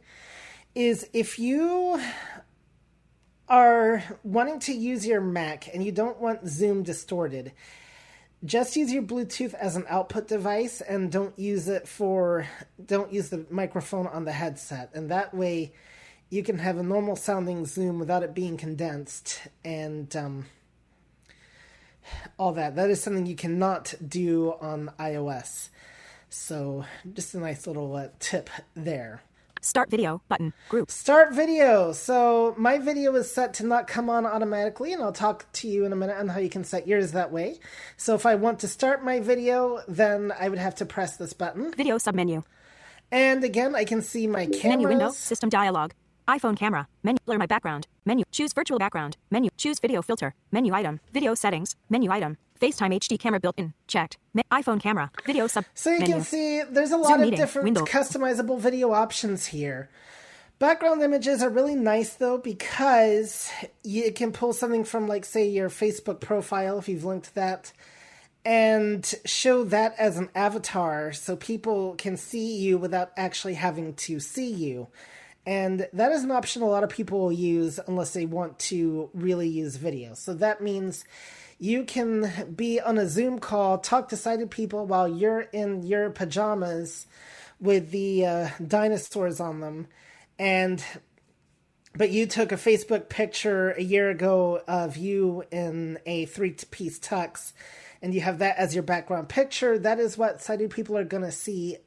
[0.74, 2.02] is if you
[3.48, 7.52] are wanting to use your Mac and you don't want Zoom distorted,
[8.44, 12.48] just use your Bluetooth as an output device and don't use it for
[12.84, 14.92] don't use the microphone on the headset.
[14.94, 15.74] And that way
[16.30, 20.46] you can have a normal sounding Zoom without it being condensed and um,
[22.38, 22.76] all that.
[22.76, 25.70] That is something you cannot do on iOS.
[26.30, 29.22] So just a nice little uh, tip there.
[29.66, 30.54] Start video button.
[30.70, 30.92] Group.
[30.92, 31.92] Start video.
[31.92, 35.86] So my video is set to not come on automatically, and I'll talk to you
[35.86, 37.60] in a minute on how you can set yours that way.
[37.98, 41.34] So if I want to start my video, then I would have to press this
[41.34, 41.74] button.
[41.76, 42.44] Video submenu.
[43.12, 44.64] And again, I can see my cameras.
[44.64, 45.10] Menu window.
[45.10, 45.92] System dialog.
[46.28, 46.88] iPhone camera.
[47.02, 47.18] Menu.
[47.26, 47.88] Blur my background.
[48.06, 48.24] Menu.
[48.32, 49.18] Choose virtual background.
[49.32, 49.50] Menu.
[49.58, 50.36] Choose video filter.
[50.52, 51.00] Menu item.
[51.12, 51.76] Video settings.
[51.90, 52.38] Menu item.
[52.60, 53.74] FaceTime HD camera built in.
[53.88, 54.18] Checked.
[54.52, 55.12] IPhone camera.
[55.26, 55.66] Video sub.
[55.74, 56.14] So you menu.
[56.16, 57.40] can see there's a lot Zoom of meeting.
[57.40, 57.86] different Window.
[57.86, 59.90] customizable video options here.
[60.58, 63.52] Background images are really nice though because
[63.84, 67.74] you can pull something from like say your Facebook profile if you've linked that
[68.46, 74.20] and show that as an avatar so people can see you without actually having to
[74.20, 74.88] see you.
[75.48, 79.10] And that is an option a lot of people will use unless they want to
[79.14, 80.14] really use video.
[80.14, 81.04] So that means
[81.60, 86.10] you can be on a Zoom call, talk to sighted people while you're in your
[86.10, 87.08] pajamas
[87.60, 89.88] with the uh, dinosaurs on them.
[90.38, 90.84] And
[91.98, 97.00] but you took a Facebook picture a year ago of you in a three piece
[97.00, 97.54] tux
[98.02, 101.24] and you have that as your background picture, that is what sighted people are going
[101.24, 101.78] to see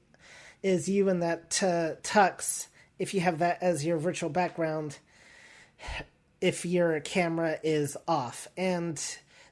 [0.62, 4.98] is you in that uh, tux if you have that as your virtual background
[6.40, 8.48] if your camera is off.
[8.56, 9.00] And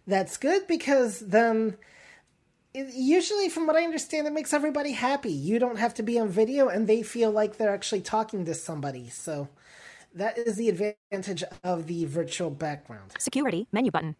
[0.07, 1.77] that's good because then
[2.75, 5.33] usually from what I understand it makes everybody happy.
[5.33, 8.55] You don't have to be on video and they feel like they're actually talking to
[8.55, 9.09] somebody.
[9.09, 9.49] So
[10.15, 13.13] that is the advantage of the virtual background.
[13.19, 14.17] Security menu button.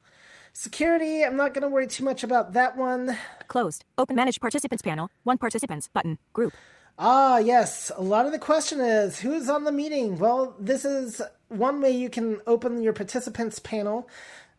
[0.53, 3.19] Security, I'm not going to worry too much about that one.
[3.47, 3.85] Closed.
[3.99, 5.11] Open manage participants panel.
[5.23, 6.19] One participants button.
[6.33, 6.55] Group.
[6.99, 7.93] Ah, yes.
[7.95, 10.19] A lot of the question is who's on the meeting?
[10.19, 14.09] Well, this is one way you can open your participants panel.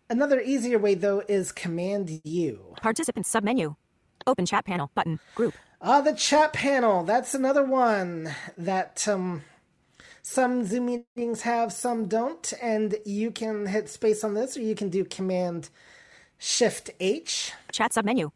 [0.10, 2.76] Another easier way, though, is Command U.
[2.82, 3.76] Participants submenu.
[4.26, 5.20] Open chat panel button.
[5.36, 5.54] Group.
[5.82, 7.04] Ah, the chat panel.
[7.04, 9.44] That's another one that um,
[10.22, 12.54] some Zoom meetings have, some don't.
[12.62, 15.70] And you can hit space on this, or you can do Command
[16.38, 17.52] Shift H.
[17.72, 18.32] Chat submenu.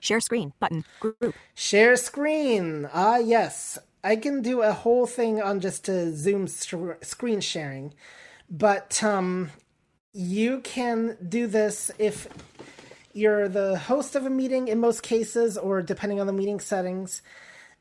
[0.00, 0.84] Share screen button.
[1.00, 1.34] Group.
[1.54, 2.88] Share screen.
[2.92, 3.78] Ah, yes.
[4.02, 7.94] I can do a whole thing on just a Zoom screen sharing,
[8.50, 9.52] but um,
[10.12, 12.28] you can do this if
[13.12, 17.22] you're the host of a meeting in most cases, or depending on the meeting settings.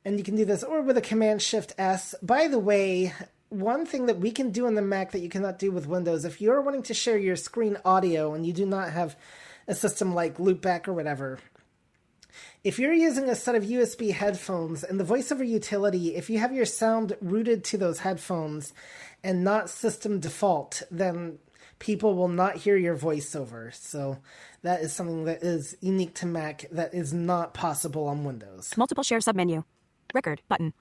[0.04, 2.15] And you can do this or with a Command Shift S.
[2.22, 3.13] By the way,
[3.50, 6.26] one thing that we can do in the Mac that you cannot do with Windows,
[6.26, 9.15] if you're wanting to share your screen audio and you do not have
[9.67, 11.38] a system like Loopback or whatever,
[12.63, 16.54] if you're using a set of USB headphones and the voiceover utility, if you have
[16.54, 18.74] your sound rooted to those headphones
[19.24, 21.38] and not system default, then
[21.82, 23.74] people will not hear your voiceover.
[23.74, 24.20] So
[24.62, 28.78] that is something that is unique to Mac that is not possible on Windows.
[28.78, 29.65] Multiple share submenu.
[30.13, 30.74] Record button.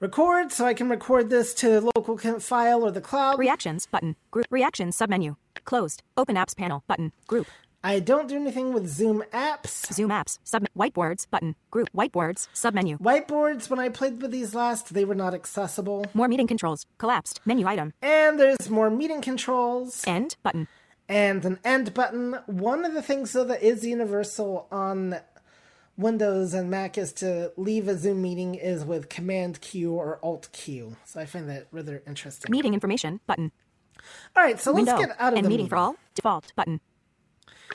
[0.00, 3.38] Record, so I can record this to the local file or the cloud.
[3.38, 4.16] Reactions button.
[4.30, 5.36] Group reactions submenu.
[5.64, 6.02] Closed.
[6.18, 7.12] Open apps panel button.
[7.26, 7.46] Group.
[7.84, 9.92] I don't do anything with Zoom apps.
[9.92, 10.38] Zoom apps.
[10.42, 11.54] Sub whiteboards button.
[11.70, 12.98] Group whiteboards submenu.
[12.98, 16.06] Whiteboards, when I played with these last, they were not accessible.
[16.14, 16.86] More meeting controls.
[16.96, 17.42] Collapsed.
[17.44, 17.92] Menu item.
[18.00, 20.02] And there's more meeting controls.
[20.06, 20.66] End button.
[21.10, 22.38] And an end button.
[22.46, 25.16] One of the things though that is universal on
[25.98, 30.48] Windows and Mac is to leave a Zoom meeting is with Command Q or Alt
[30.52, 30.96] Q.
[31.04, 32.50] So I find that rather interesting.
[32.50, 33.52] Meeting information button.
[34.34, 34.92] All right, so Window.
[34.92, 35.96] let's get out of and the meeting for all.
[36.14, 36.80] Default button.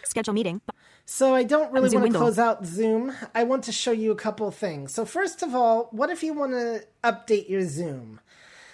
[0.06, 0.62] Schedule meeting.
[1.06, 2.20] So I don't really Zoom want to window.
[2.20, 3.14] close out Zoom.
[3.34, 4.94] I want to show you a couple things.
[4.94, 8.20] So first of all, what if you want to update your Zoom?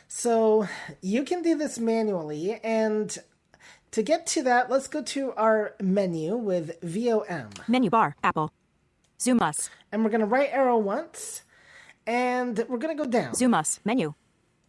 [0.07, 0.67] So
[1.01, 3.17] you can do this manually and
[3.91, 7.49] to get to that, let's go to our menu with VOM.
[7.67, 8.17] Menu bar.
[8.23, 8.51] Apple.
[9.19, 9.69] Zoom us.
[9.91, 11.43] And we're going to right arrow once
[12.05, 13.33] and we're going to go down.
[13.33, 13.79] Zoom us.
[13.85, 14.13] Menu.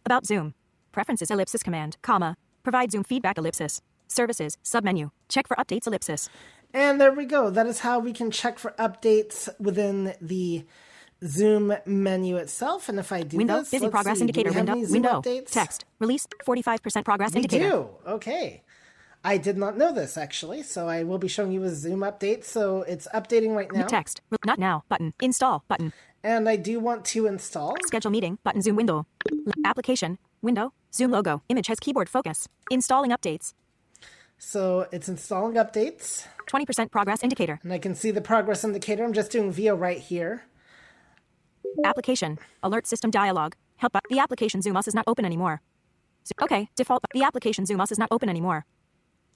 [0.05, 0.53] About Zoom.
[0.93, 2.37] Preferences ellipsis command, comma.
[2.63, 3.81] Provide Zoom feedback ellipsis.
[4.07, 4.57] Services.
[4.63, 5.11] Submenu.
[5.29, 6.29] Check for updates ellipsis.
[6.73, 7.49] And there we go.
[7.49, 10.65] That is how we can check for updates within the
[11.25, 12.89] Zoom menu itself.
[12.89, 13.59] And if I do Window.
[13.59, 14.75] this, Busy progress see, indicator window.
[14.75, 15.21] Window.
[15.21, 15.51] updates?
[15.51, 15.85] Text.
[15.99, 16.27] Release.
[16.45, 17.69] 45% progress We indicator.
[17.69, 17.87] do.
[18.05, 18.63] Okay.
[19.23, 22.43] I did not know this actually, so I will be showing you a Zoom update.
[22.43, 24.21] So it's updating right now, Text.
[24.45, 24.83] Not now.
[24.89, 25.13] Button.
[25.21, 25.63] Install.
[25.67, 25.91] Button.
[26.23, 27.75] and I do want to install.
[27.85, 28.37] Schedule meeting.
[28.43, 28.61] Button.
[28.61, 29.05] Zoom window.
[29.65, 30.17] Application.
[30.41, 30.71] Window.
[30.93, 31.41] Zoom logo.
[31.49, 32.47] Image has keyboard focus.
[32.69, 33.53] Installing updates.
[34.37, 37.59] So it's installing updates, 20% progress indicator.
[37.63, 39.03] and I can see the progress indicator.
[39.03, 40.43] I'm just doing VO right here.
[41.83, 42.39] Application.
[42.63, 43.53] Alert system dialog.
[43.77, 43.97] Help.
[44.09, 45.61] The application Zoom us is not open anymore.
[46.41, 46.69] Okay.
[46.75, 47.03] Default.
[47.13, 48.65] The application Zoom us is not open anymore.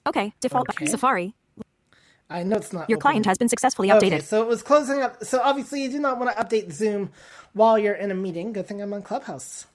[0.06, 0.34] Okay.
[0.40, 0.68] Default.
[0.70, 0.86] Okay.
[0.86, 1.34] Safari.
[2.30, 2.88] I know it's not.
[2.88, 3.02] Your open.
[3.02, 4.14] client has been successfully updated.
[4.14, 5.22] Okay, so it was closing up.
[5.24, 7.10] So obviously, you do not want to update Zoom
[7.52, 8.52] while you're in a meeting.
[8.52, 9.66] Good thing I'm on Clubhouse.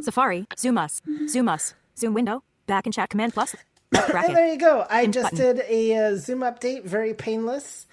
[0.00, 0.46] Safari.
[0.56, 1.02] Zoom us.
[1.28, 1.74] Zoom us.
[1.96, 2.42] Zoom window.
[2.66, 3.54] Back in chat command plus.
[3.94, 4.86] And there you go.
[4.90, 5.56] I just button.
[5.56, 7.86] did a uh, Zoom update, very painless,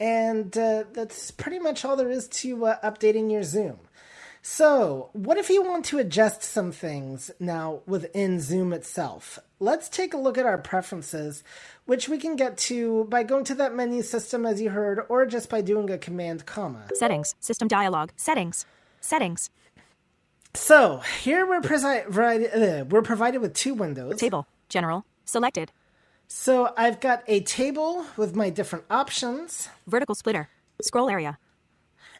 [0.00, 3.78] and uh, that's pretty much all there is to uh, updating your Zoom.
[4.46, 9.38] So, what if you want to adjust some things now within Zoom itself?
[9.58, 11.42] Let's take a look at our preferences,
[11.86, 15.24] which we can get to by going to that menu system as you heard, or
[15.24, 16.88] just by doing a command comma.
[16.94, 17.34] Settings.
[17.40, 18.10] System dialog.
[18.16, 18.66] Settings.
[19.00, 19.48] Settings.
[20.54, 24.18] So here we're, presi- provided, uh, we're provided with two windows.
[24.18, 24.46] Table.
[24.68, 25.04] General.
[25.24, 25.72] Selected.
[26.28, 30.48] So I've got a table with my different options, Vertical splitter.
[30.80, 31.38] Scroll area.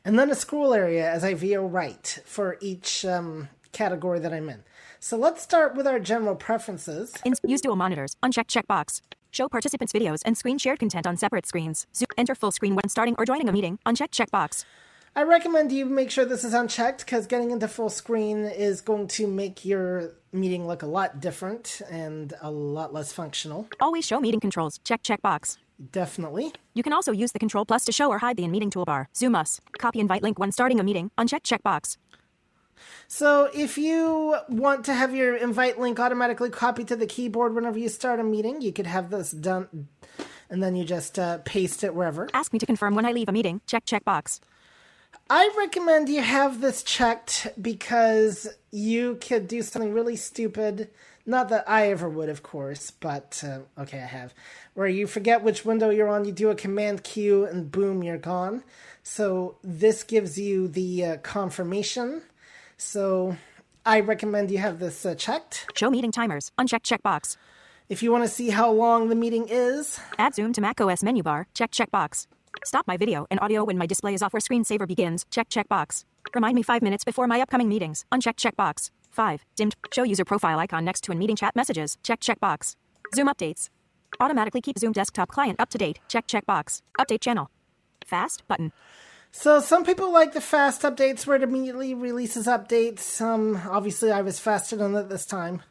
[0.05, 4.49] and then a scroll area as I VO right for each um, category that I'm
[4.49, 4.62] in.
[5.01, 7.14] So let's start with our general preferences.
[7.25, 8.16] In- use dual monitors.
[8.23, 9.01] Unchecked checkbox.
[9.31, 11.87] Show participants videos and screen shared content on separate screens.
[11.94, 12.07] Zoom.
[12.18, 13.79] Enter full screen when starting or joining a meeting.
[13.87, 14.64] Unchecked checkbox.
[15.16, 19.07] I recommend you make sure this is unchecked because getting into full screen is going
[19.09, 23.68] to make your meeting look a lot different and a lot less functional.
[23.81, 24.81] Always show meeting controls.
[24.83, 25.59] Check checkbox.
[25.92, 26.53] Definitely.
[26.74, 29.07] You can also use the Control Plus to show or hide the in meeting toolbar.
[29.16, 29.61] Zoom us.
[29.79, 31.12] Copy invite link when starting a meeting.
[31.16, 31.96] Uncheck checkbox.
[33.07, 37.79] So if you want to have your invite link automatically copied to the keyboard whenever
[37.79, 39.88] you start a meeting, you could have this done
[40.50, 42.29] and then you just uh, paste it wherever.
[42.35, 43.61] Ask me to confirm when I leave a meeting.
[43.66, 44.40] Check checkbox.
[45.30, 50.90] I recommend you have this checked because you could do something really stupid.
[51.24, 54.34] Not that I ever would, of course, but uh, okay, I have.
[54.74, 58.18] Where you forget which window you're on, you do a command Q, and boom, you're
[58.18, 58.62] gone.
[59.02, 62.20] So this gives you the uh, confirmation.
[62.76, 63.38] So
[63.87, 65.70] I recommend you have this uh, checked.
[65.74, 66.52] Show meeting timers.
[66.58, 67.38] Uncheck checkbox.
[67.88, 71.22] If you want to see how long the meeting is, Add Zoom to macOS menu
[71.22, 71.46] bar.
[71.54, 72.26] Check checkbox.
[72.62, 75.27] Stop my video and audio when my display is off or screensaver begins.
[75.31, 76.05] Check checkbox.
[76.35, 78.05] Remind me five minutes before my upcoming meetings.
[78.12, 78.90] Uncheck checkbox.
[79.11, 79.45] 5.
[79.57, 79.75] Dimmed.
[79.93, 81.97] Show user profile icon next to in meeting chat messages.
[82.03, 82.77] Check checkbox.
[83.14, 83.71] Zoom updates.
[84.21, 86.01] Automatically keep Zoom desktop client up to date.
[86.09, 86.83] Check checkbox.
[86.99, 87.51] Update channel.
[88.05, 88.73] Fast button.
[89.33, 93.21] So some people like the fast updates where it immediately releases updates.
[93.21, 95.62] Um, obviously, I was faster than it this time.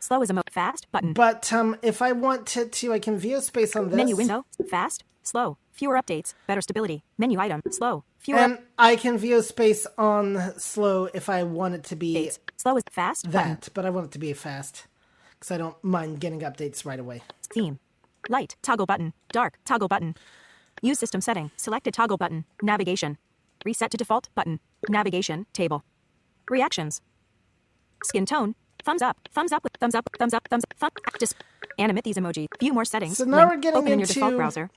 [0.00, 0.42] Slow is a mo.
[0.50, 1.12] Fast button.
[1.12, 3.96] But um, if I wanted to, I can view space on this.
[3.96, 4.46] Menu window.
[4.70, 5.04] Fast.
[5.22, 5.58] Slow.
[5.74, 6.34] Fewer updates.
[6.46, 7.02] Better stability.
[7.18, 7.60] Menu item.
[7.70, 8.04] Slow.
[8.20, 12.38] Fewer And I can view space on slow if I want it to be updates.
[12.56, 13.30] Slow is fast.
[13.30, 13.50] Button.
[13.50, 14.86] that, but I want it to be fast
[15.32, 17.22] because I don't mind getting updates right away.
[17.52, 17.78] Theme.
[18.28, 18.56] Light.
[18.62, 19.12] Toggle button.
[19.32, 19.58] Dark.
[19.64, 20.14] Toggle button.
[20.80, 21.50] Use system setting.
[21.56, 22.44] Selected toggle button.
[22.62, 23.18] Navigation.
[23.64, 24.60] Reset to default button.
[24.88, 25.46] Navigation.
[25.52, 25.84] Table.
[26.48, 27.00] Reactions.
[28.04, 28.54] Skin tone.
[28.84, 29.16] Thumbs up.
[29.32, 29.66] Thumbs up.
[29.80, 30.08] Thumbs up.
[30.18, 30.46] Thumbs up.
[30.48, 30.74] Thumbs up.
[30.78, 30.90] Thumb.
[31.18, 31.34] Just
[31.78, 32.46] animate these emojis.
[32.60, 33.16] View more settings.
[33.18, 33.50] So now Link.
[33.50, 34.70] we're getting Open in your default into- browser.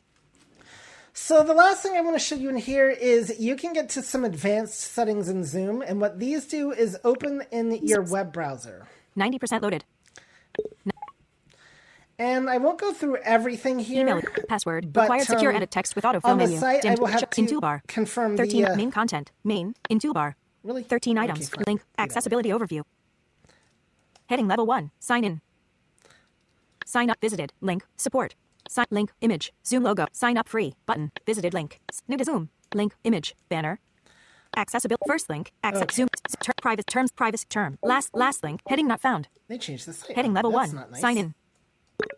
[1.19, 3.89] So the last thing I want to show you in here is you can get
[3.89, 8.31] to some advanced settings in Zoom, and what these do is open in your web
[8.31, 8.85] browser.
[9.17, 9.83] 90% loaded.
[12.19, 14.01] And I won't go through everything here.
[14.07, 14.21] Email.
[14.47, 14.93] Password.
[14.93, 16.59] But, Required secure um, edit text with autofill on the menu.
[16.59, 16.99] site, I Dimmed.
[16.99, 17.81] will have in to toolbar.
[17.87, 19.31] confirm the, uh, main content.
[19.43, 20.35] Main in toolbar.
[20.63, 20.83] Really?
[20.83, 21.49] 13 Okay, items.
[21.49, 21.63] fine.
[21.65, 21.81] Link.
[21.97, 22.83] Accessibility overview.
[24.29, 24.91] Heading level 1.
[24.99, 25.41] Sign in.
[26.85, 27.53] Sign up visited.
[27.59, 27.83] Link.
[27.97, 28.35] Support.
[28.67, 29.11] Sign link.
[29.21, 29.53] Image.
[29.65, 30.05] Zoom logo.
[30.11, 30.75] Sign up free.
[30.85, 31.11] Button.
[31.25, 31.79] Visited link.
[32.07, 32.49] New to Zoom.
[32.73, 32.93] Link.
[33.03, 33.35] Image.
[33.49, 33.79] Banner.
[34.55, 35.03] Accessibility.
[35.07, 35.51] First link.
[35.63, 35.83] Access.
[35.83, 35.93] Okay.
[35.95, 36.07] Zoom.
[36.41, 37.11] Ter- private terms.
[37.11, 37.77] Privacy term.
[37.83, 38.13] Last.
[38.15, 38.61] Last link.
[38.67, 39.27] Heading not found.
[39.47, 40.15] They changed the site.
[40.15, 40.75] Heading level That's 1.
[40.75, 41.01] not nice.
[41.01, 41.35] Sign in.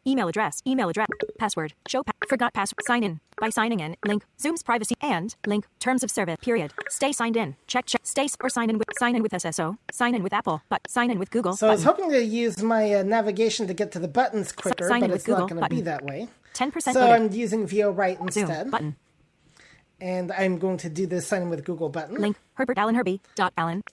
[0.06, 0.62] Email address.
[0.68, 1.08] Email address.
[1.38, 1.74] Password.
[1.88, 2.86] Show pa- forgot password.
[2.86, 3.96] Sign in by signing in.
[4.06, 4.24] Link.
[4.40, 5.66] Zoom's privacy and link.
[5.80, 6.38] Terms of service.
[6.42, 6.72] Period.
[6.90, 7.56] Stay signed in.
[7.68, 8.02] Check check.
[8.06, 9.78] Stay or sign in with sign in with SSO.
[9.92, 10.62] Sign in with Apple.
[10.70, 11.56] But sign in with Google.
[11.56, 14.88] So I was hoping to use my uh, navigation to get to the buttons quicker,
[14.88, 16.28] sign in but it's not going to be that way.
[16.54, 17.12] 10% So loaded.
[17.14, 18.96] I'm using VO Right Zoom instead, button.
[20.02, 22.16] and I'm going to do the sign in with Google button.
[22.16, 22.38] Link.
[22.54, 23.22] Herbert Allen Herbie.
[23.36, 23.84] Dot Allen.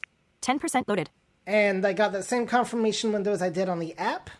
[0.42, 1.10] 10% loaded.
[1.46, 4.30] And I got that same confirmation window as I did on the app.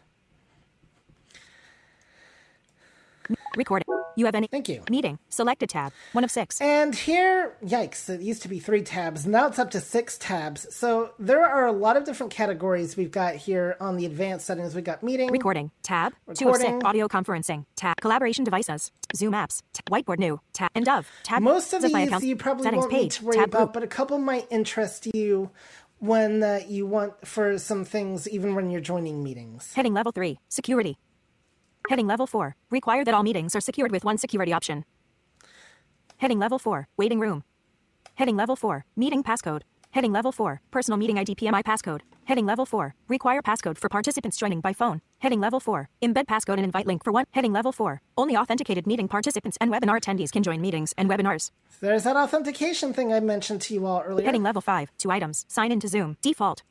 [3.57, 3.87] Recording.
[4.17, 4.83] You have any Thank you.
[4.91, 5.19] meeting.
[5.29, 5.93] Selected tab.
[6.13, 6.61] One of six.
[6.61, 9.27] And here, yikes, it used to be three tabs.
[9.27, 10.75] Now it's up to six tabs.
[10.75, 14.75] So there are a lot of different categories we've got here on the advanced settings.
[14.75, 15.71] We've got meeting, Recording.
[15.83, 16.13] Tab.
[16.35, 16.81] Two of Recording.
[16.81, 16.85] six.
[16.85, 17.65] Audio conferencing.
[17.77, 17.97] Tab.
[18.01, 18.91] Collaboration devices.
[19.15, 19.63] Zoom apps.
[19.73, 20.41] T- whiteboard new.
[20.53, 20.71] Tab.
[20.75, 21.09] And Dove.
[21.23, 21.43] Tab.
[21.43, 23.17] Most of these you probably Settings won't need page.
[23.19, 25.51] to worry Tab about, but a couple might interest you
[25.99, 29.73] when uh, you want for some things, even when you're joining meetings.
[29.75, 30.39] Heading level 3.
[30.49, 30.99] Security.
[31.89, 32.57] Heading level 4.
[32.71, 34.85] Require that all meetings are secured with one security option.
[36.17, 36.89] Heading level 4.
[36.97, 37.45] Waiting room.
[38.17, 38.85] Heading level 4.
[38.97, 39.63] Meeting passcode.
[39.93, 40.61] Heading level 4.
[40.73, 42.01] Personal meeting ID PMI passcode.
[42.25, 42.97] Heading level 4.
[43.07, 45.01] Require passcode for participants joining by phone.
[45.21, 45.89] Heading level 4.
[46.03, 47.27] Embed passcode and invite link for one.
[47.31, 48.01] Heading level 4.
[48.19, 51.53] Only authenticated meeting participants and webinar attendees can join meetings and webinars.
[51.81, 54.27] There's that authentication thing I mentioned to you all earlier.
[54.27, 54.91] Heading level 5.
[54.99, 55.45] Two items.
[55.47, 56.17] Sign into Zoom.
[56.21, 56.65] Default.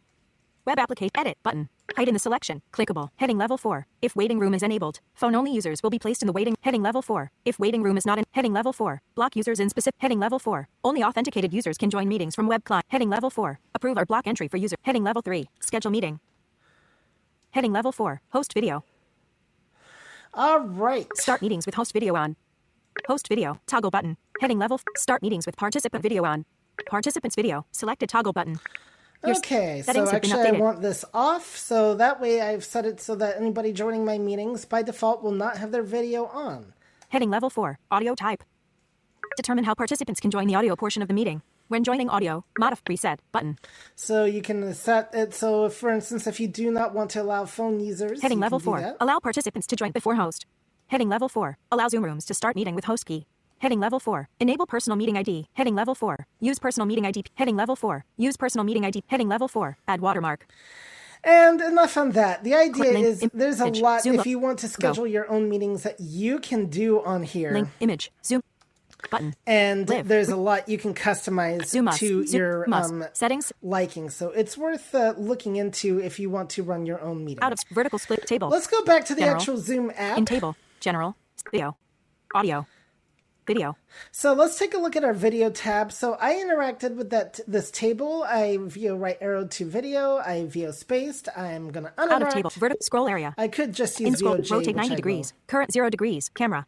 [0.66, 1.12] Web application.
[1.16, 1.70] Edit button.
[1.96, 2.62] Hide in the selection.
[2.72, 3.10] Clickable.
[3.18, 3.88] Heading level 4.
[4.02, 6.56] If waiting room is enabled, phone only users will be placed in the waiting.
[6.62, 7.32] Heading level 4.
[7.46, 8.26] If waiting room is not in.
[8.32, 9.02] Heading level 4.
[9.16, 9.96] Block users in specific.
[10.00, 10.68] Heading level 4.
[10.84, 12.86] Only authenticated users can join meetings from web client.
[12.90, 13.60] Heading level 4.
[13.76, 14.76] Approve or block entry for user.
[14.84, 15.50] Heading level 3.
[15.60, 16.20] Schedule meeting.
[17.52, 18.22] Heading level 4.
[18.32, 18.84] Host video.
[20.34, 21.08] All right.
[21.16, 22.36] Start meetings with host video on.
[23.08, 23.62] Host video.
[23.68, 24.18] Toggle button.
[24.42, 24.82] Heading level.
[24.98, 26.46] Start meetings with participant video on.
[26.88, 27.66] Participants video.
[27.72, 28.60] Selected toggle button.
[29.28, 32.64] Your Okay, so settings have been actually I want this off, so that way I've
[32.64, 36.26] set it so that anybody joining my meetings by default will not have their video
[36.26, 36.74] on.
[37.10, 37.80] Heading level 4.
[37.92, 38.44] Audio type.
[39.38, 41.42] Determine how participants can join the audio portion of the meeting.
[41.68, 43.58] When joining audio, modify preset button.
[43.96, 47.46] So you can set it so, for instance, if you do not want to allow
[47.46, 48.82] phone users, Heading level can do 4.
[48.82, 48.98] that.
[49.00, 50.46] Allow participants to join before host.
[50.88, 51.58] Heading level 4.
[51.72, 53.26] Allow Zoom rooms to start meeting with host key.
[53.60, 54.30] Heading level 4.
[54.40, 55.48] Enable personal meeting ID.
[55.54, 56.28] Heading level 4.
[56.40, 57.26] Use personal meeting ID.
[57.36, 58.06] Heading level 4.
[58.18, 59.04] Use personal meeting ID.
[59.08, 59.78] Heading level 4.
[59.88, 60.46] Add watermark.
[61.24, 62.44] And enough on that.
[62.44, 65.50] The idea link, is there's a lot zoom if you want to schedule your own
[65.50, 67.52] meetings that you can do on here.
[67.52, 67.70] Link.
[67.80, 68.12] Image.
[68.24, 68.42] Zoom.
[69.10, 69.36] Button.
[69.46, 70.08] And Live.
[70.08, 72.00] there's a lot you can customize Zoom us.
[72.00, 73.52] to Zoom your um, Settings.
[73.62, 74.10] liking.
[74.10, 77.44] So it's worth uh, looking into if you want to run your own meeting.
[77.44, 78.50] Out of vertical split table.
[78.50, 79.38] Let's go back to the General.
[79.38, 80.18] actual Zoom app.
[80.18, 80.56] In table.
[80.80, 81.16] General.
[81.52, 81.78] Video.
[82.34, 82.66] Audio.
[83.48, 83.78] Video.
[84.12, 85.92] So let's take a look at our video tab.
[85.92, 88.24] So I interacted with that this table.
[88.24, 90.18] I view right arrow to video.
[90.18, 91.30] I view spaced.
[91.38, 92.12] I'm gonna uninteract.
[92.12, 92.52] Out of table.
[92.56, 93.34] Vertical scroll area.
[93.38, 94.38] I could just use In scroll.
[94.50, 95.34] Rotate 90 degrees.
[95.48, 96.30] Current 0 degrees.
[96.30, 96.66] Camera.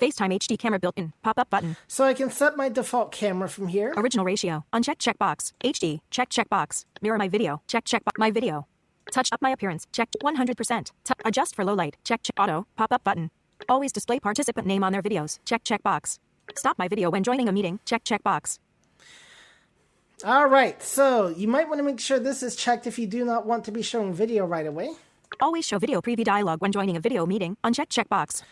[0.00, 1.12] FaceTime HD camera built in.
[1.22, 1.76] Pop up button.
[1.88, 3.92] So I can set my default camera from here.
[3.96, 4.64] Original ratio.
[4.72, 5.52] Uncheck checkbox.
[5.64, 6.00] HD.
[6.10, 6.84] Check checkbox.
[7.02, 7.60] Mirror my video.
[7.66, 8.66] Check check my video.
[9.10, 9.88] Touch up my appearance.
[9.92, 10.92] Check 100%.
[11.02, 11.96] T- adjust for low light.
[12.04, 12.66] Check check auto.
[12.76, 13.30] Pop up button.
[13.68, 15.38] Always display participant name on their videos.
[15.44, 16.18] Check checkbox.
[16.56, 17.80] Stop my video when joining a meeting.
[17.84, 18.58] Check checkbox.
[20.24, 20.82] All right.
[20.82, 23.64] So you might want to make sure this is checked if you do not want
[23.64, 24.90] to be showing video right away.
[25.40, 27.56] Always show video preview dialog when joining a video meeting.
[27.64, 28.42] Uncheck checkbox.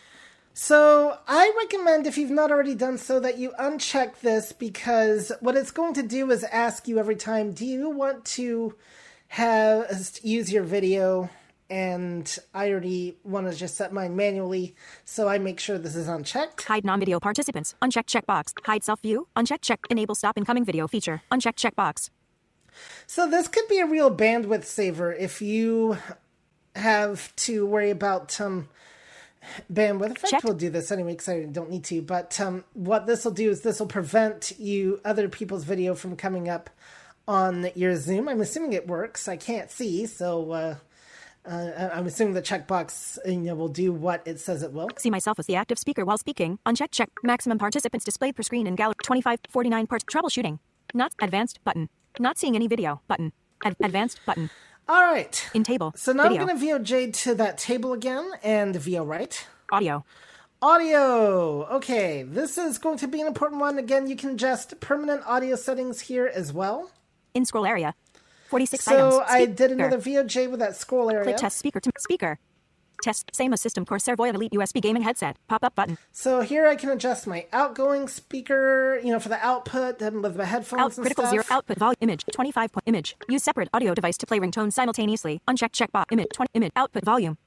[0.53, 5.55] So I recommend if you've not already done so that you uncheck this because what
[5.55, 8.75] it's going to do is ask you every time, do you want to
[9.29, 11.29] have use your video?
[11.69, 16.07] And I already want to just set mine manually, so I make sure this is
[16.07, 16.63] unchecked.
[16.63, 17.75] Hide non-video participants.
[17.81, 18.53] Uncheck checkbox.
[18.65, 19.27] Hide self-view.
[19.35, 19.85] Uncheck check.
[19.89, 21.21] Enable stop incoming video feature.
[21.31, 22.09] Uncheck checkbox.
[23.07, 25.97] So this could be a real bandwidth saver if you
[26.75, 28.69] have to worry about um,
[29.71, 30.05] bandwidth.
[30.07, 30.43] In fact, Check.
[30.43, 32.01] we'll do this anyway because I don't need to.
[32.01, 36.15] But um, what this will do is this will prevent you other people's video from
[36.15, 36.69] coming up
[37.27, 38.27] on your Zoom.
[38.27, 39.27] I'm assuming it works.
[39.27, 40.75] I can't see, so uh,
[41.45, 44.89] uh, I'm assuming the checkbox you know, will do what it says it will.
[44.97, 46.59] See myself as the active speaker while speaking.
[46.65, 47.09] Uncheck check.
[47.23, 50.05] Maximum participants displayed per screen in gallery 25, 49 parts.
[50.05, 50.59] Troubleshooting.
[50.93, 51.89] Not advanced button.
[52.19, 53.31] Not seeing any video button.
[53.63, 54.49] Ad- advanced button.
[54.87, 55.49] All right.
[55.53, 55.93] In table.
[55.95, 56.41] So now video.
[56.41, 59.47] I'm going to VOJ to that table again and VO right.
[59.71, 60.03] Audio.
[60.61, 61.65] Audio.
[61.71, 63.77] Okay, this is going to be an important one.
[63.77, 66.91] Again, you can adjust permanent audio settings here as well.
[67.33, 67.93] In scroll area.
[68.49, 69.31] 46 So items.
[69.31, 71.23] I did another VOJ with that scroll area.
[71.23, 72.39] Click test speaker to speaker.
[73.01, 75.37] Test same as system Corsair Void Elite USB gaming headset.
[75.47, 75.97] Pop up button.
[76.11, 80.35] So here I can adjust my outgoing speaker, you know, for the output and with
[80.35, 81.31] my headphones Out and critical stuff.
[81.31, 83.15] zero output volume image 25 point image.
[83.29, 85.39] Use separate audio device to play ringtones simultaneously.
[85.47, 87.37] Uncheck checkbox image 20 image output volume.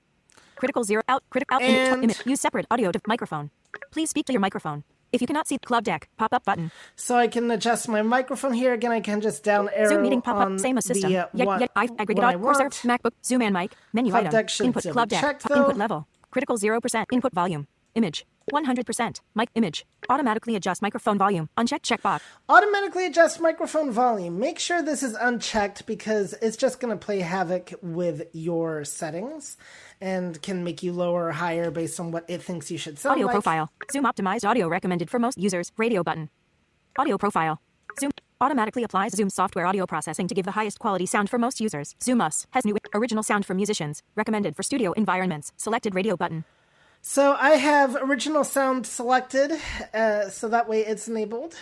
[0.56, 2.22] Critical zero out critical out image, image.
[2.24, 3.50] Use separate audio de- microphone.
[3.90, 4.84] Please speak to your microphone.
[5.12, 6.70] If you cannot see the Clubdeck, pop up button.
[6.96, 8.72] So I can adjust my microphone here.
[8.72, 11.12] Again, I can just down arrow Zoom meeting pop up same as system.
[11.12, 13.02] the, uh, yet, yet I aggregate what I out Corsair want.
[13.02, 14.32] MacBook Zoom and mic menu Club item.
[14.32, 15.50] deck input Clubdeck.
[15.54, 16.08] input level.
[16.30, 17.08] Critical zero percent.
[17.12, 17.66] Input volume.
[17.94, 24.38] Image 100% mic image automatically adjust microphone volume uncheck checkbox Automatically adjust microphone volume.
[24.38, 29.56] Make sure this is unchecked because it's just going to play havoc with your settings
[30.00, 33.12] and can make you lower or higher based on what it thinks you should sound
[33.12, 33.34] Audio like.
[33.34, 33.70] profile.
[33.90, 35.72] Zoom optimized audio recommended for most users.
[35.78, 36.28] Radio button.
[36.98, 37.60] Audio profile.
[37.98, 41.60] Zoom automatically applies Zoom software audio processing to give the highest quality sound for most
[41.60, 41.94] users.
[42.02, 44.02] Zoom Us has new original sound for musicians.
[44.14, 45.52] Recommended for studio environments.
[45.56, 46.44] Selected radio button.
[47.04, 49.50] So I have original sound selected,
[49.92, 51.56] uh, so that way it's enabled.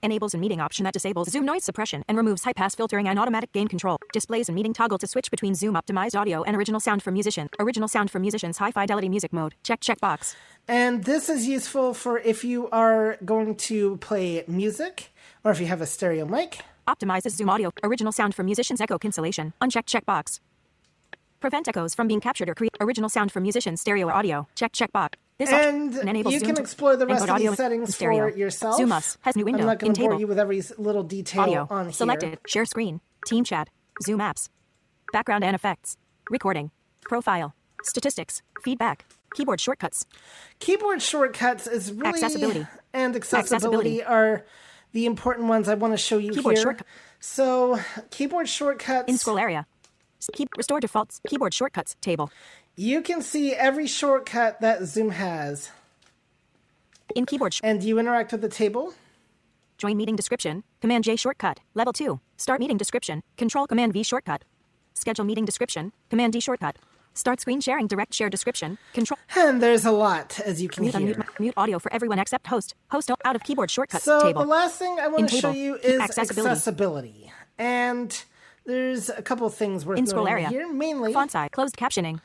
[0.00, 3.18] Enables a meeting option that disables Zoom noise suppression and removes high pass filtering and
[3.18, 3.98] automatic gain control.
[4.12, 7.48] Displays a meeting toggle to switch between Zoom optimized audio and original sound for musician.
[7.58, 9.56] Original sound for musicians high fidelity music mode.
[9.64, 10.36] Check checkbox.
[10.68, 15.10] And this is useful for if you are going to play music
[15.42, 16.60] or if you have a stereo mic.
[16.86, 17.72] Optimizes Zoom audio.
[17.82, 19.52] Original sound for musicians echo cancellation.
[19.60, 20.38] Uncheck checkbox.
[21.40, 24.46] Prevent echoes from being captured or create original sound for musicians stereo or audio.
[24.54, 25.14] Check check, checkbox.
[25.38, 28.30] This And enables you can explore the rest of audio these settings stereo.
[28.30, 28.76] for yourself.
[28.76, 30.20] Zoom Us has new window I'm not going in to bore table.
[30.20, 31.66] you with every little detail Audio.
[31.70, 31.92] on here.
[31.94, 32.38] Selected.
[32.46, 33.00] Share screen.
[33.26, 33.70] Team chat.
[34.02, 34.50] Zoom apps.
[35.14, 35.96] Background and effects.
[36.28, 36.70] Recording.
[37.08, 37.54] Profile.
[37.84, 38.42] Statistics.
[38.62, 39.06] Feedback.
[39.34, 40.04] Keyboard shortcuts.
[40.58, 42.66] Keyboard shortcuts is really Accessibility.
[42.92, 43.54] and accessibility,
[44.00, 44.04] Accessibility.
[44.04, 44.44] are
[44.92, 46.62] the important ones I want to show you Keyboard here.
[46.64, 46.86] shortcut-
[47.20, 47.78] So
[48.10, 49.08] keyboard shortcuts.
[49.08, 49.66] In scroll area.
[50.56, 51.20] Restore defaults.
[51.26, 52.30] Keyboard shortcuts table.
[52.76, 55.70] You can see every shortcut that Zoom has,
[57.14, 58.94] In keyboard sh- and you interact with the table.
[59.78, 60.62] join meeting description.
[60.80, 61.60] Command J shortcut.
[61.74, 62.20] Level 2.
[62.36, 63.22] Start meeting description.
[63.36, 64.44] Control Command V shortcut.
[64.94, 65.92] Schedule meeting description.
[66.10, 66.76] Command D shortcut.
[67.14, 68.78] Start screen sharing direct share description.
[68.94, 71.14] Control And there's a lot, as you can mute hear.
[71.14, 72.74] unmute mute audio for everyone except host.
[72.90, 74.42] Host out of keyboard shortcuts So table.
[74.42, 76.50] the last thing I want In to show you is Accessibility.
[76.50, 77.32] accessibility.
[77.58, 78.24] And
[78.66, 80.48] there's a couple things worth in scroll area.
[80.48, 80.72] here.
[80.72, 81.48] Mainly, Font size.
[81.52, 82.20] Closed captioning.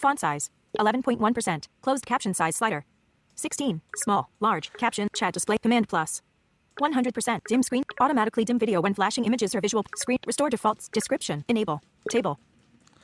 [0.00, 0.50] Font size.
[0.78, 1.68] 11.1%.
[1.80, 2.84] Closed caption size slider.
[3.34, 3.80] 16.
[3.96, 6.22] Small, large, caption, chat display, command plus.
[6.80, 7.40] 100%.
[7.48, 10.18] Dim screen, automatically dim video when flashing images or visual screen.
[10.26, 10.88] Restore defaults.
[10.88, 11.44] Description.
[11.48, 11.80] Enable.
[12.10, 12.38] Table.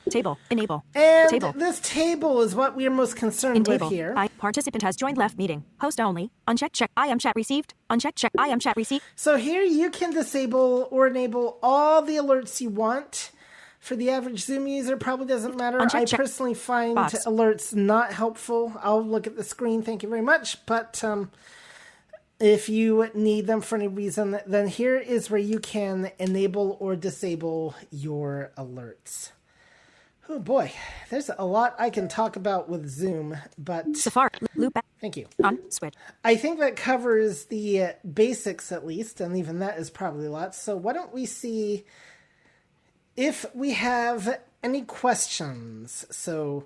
[0.09, 0.37] Table.
[0.49, 0.83] Enable.
[0.93, 1.53] And table.
[1.53, 3.89] this table is what we are most concerned In with table.
[3.89, 4.13] here.
[4.17, 5.63] I participant has joined left meeting.
[5.79, 6.31] Host only.
[6.47, 6.91] Uncheck check.
[6.97, 7.73] I am chat received.
[7.89, 8.31] Uncheck check.
[8.37, 9.03] I am chat received.
[9.15, 13.31] So here you can disable or enable all the alerts you want.
[13.79, 15.81] For the average Zoom user, probably doesn't matter.
[15.81, 17.25] I check personally find box.
[17.25, 18.71] alerts not helpful.
[18.81, 20.65] I'll look at the screen, thank you very much.
[20.65, 21.31] But um,
[22.39, 26.95] if you need them for any reason, then here is where you can enable or
[26.95, 29.31] disable your alerts.
[30.33, 30.71] Oh boy,
[31.11, 34.31] there's a lot I can talk about with Zoom, but Safari.
[34.55, 34.75] Loop.
[34.99, 35.27] thank you.
[35.43, 35.59] On.
[35.69, 35.93] Switch.
[36.23, 40.31] I think that covers the uh, basics at least, and even that is probably a
[40.31, 40.55] lot.
[40.55, 41.85] So why don't we see
[43.15, 46.03] if we have any questions?
[46.09, 46.65] So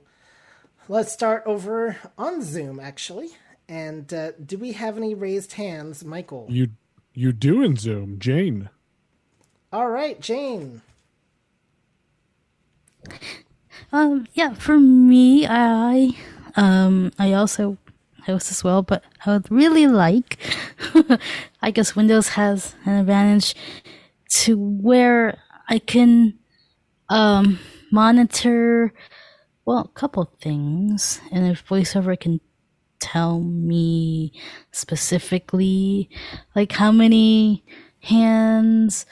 [0.87, 3.31] let's start over on Zoom, actually.
[3.67, 6.45] And uh, do we have any raised hands, Michael?
[6.47, 6.69] You
[7.13, 8.69] you do in Zoom, Jane.
[9.73, 10.83] All right, Jane.
[13.91, 16.11] Um, yeah, for me, I
[16.55, 17.77] um I also
[18.25, 20.37] host as well, but I would really like
[21.61, 23.55] I guess Windows has an advantage
[24.43, 26.37] to where I can
[27.09, 27.59] um
[27.91, 28.93] monitor
[29.65, 31.21] well a couple things.
[31.31, 32.41] And if voiceover can
[32.99, 34.33] tell me
[34.71, 36.09] specifically
[36.55, 37.63] like how many
[38.01, 39.05] hands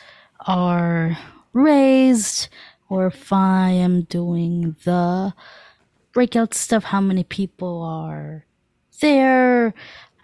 [0.48, 1.18] are
[1.54, 2.50] raised
[2.96, 5.34] or if I am doing the
[6.14, 8.46] breakout stuff, how many people are
[9.02, 9.74] there.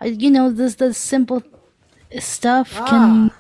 [0.02, 1.44] Uh, You know, this the simple
[2.20, 3.32] stuff can.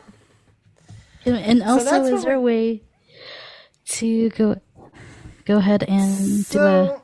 [1.26, 2.82] And- also, that's is there a way
[3.86, 4.60] to go
[5.46, 7.02] go ahead and do a?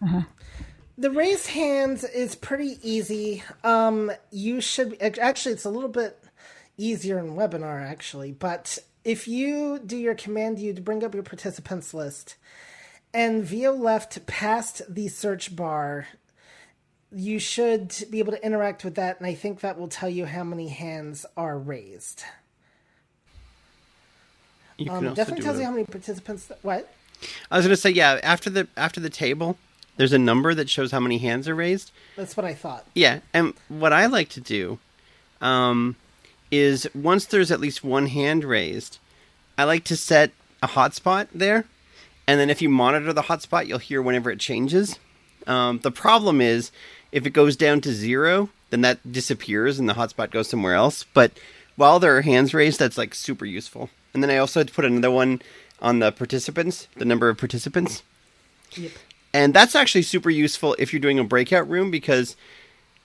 [0.00, 0.24] So
[0.98, 3.42] the raise hands is pretty easy.
[3.64, 6.18] Um, you should actually it's a little bit
[6.76, 8.78] easier in webinar actually, but
[9.08, 12.36] if you do your command to bring up your participants list
[13.14, 16.06] and VO left past the search bar,
[17.10, 20.26] you should be able to interact with that, and I think that will tell you
[20.26, 22.22] how many hands are raised.
[24.76, 26.44] You can Um, also definitely do tells a- you how many participants.
[26.46, 26.92] That, what?
[27.50, 28.20] I was gonna say yeah.
[28.22, 29.56] After the after the table,
[29.96, 31.90] there's a number that shows how many hands are raised.
[32.14, 32.84] That's what I thought.
[32.94, 34.78] Yeah, and what I like to do,
[35.40, 35.96] um,
[36.50, 38.98] is once there's at least one hand raised,
[39.56, 40.32] I like to set
[40.62, 41.64] a hotspot there,
[42.26, 44.98] and then if you monitor the hotspot, you'll hear whenever it changes.
[45.46, 46.70] Um, the problem is
[47.10, 51.04] if it goes down to zero, then that disappears and the hotspot goes somewhere else.
[51.14, 51.32] But
[51.76, 53.88] while there are hands raised, that's like super useful.
[54.12, 55.40] And then I also had to put another one
[55.80, 58.02] on the participants, the number of participants.
[58.72, 58.92] Yep.
[59.32, 62.36] And that's actually super useful if you're doing a breakout room because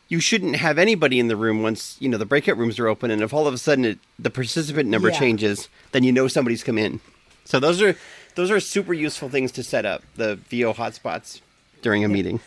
[0.10, 3.10] you shouldn't have anybody in the room once you know the breakout rooms are open.
[3.12, 5.20] And if all of a sudden it, the participant number Yeah.
[5.20, 7.00] changes, then you know somebody's come in.
[7.46, 7.96] So those are
[8.36, 11.42] those are super useful things to set up the VO hotspots
[11.82, 12.40] during a meeting.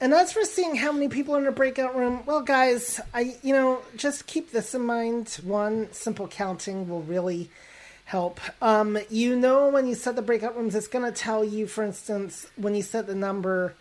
[0.00, 3.36] And as for seeing how many people are in a breakout room, well, guys, I
[3.42, 5.38] you know just keep this in mind.
[5.42, 7.48] One simple counting will really
[8.06, 8.38] help.
[8.60, 11.82] Um, you know when you set the breakout rooms, it's going to tell you, for
[11.82, 13.74] instance, when you set the number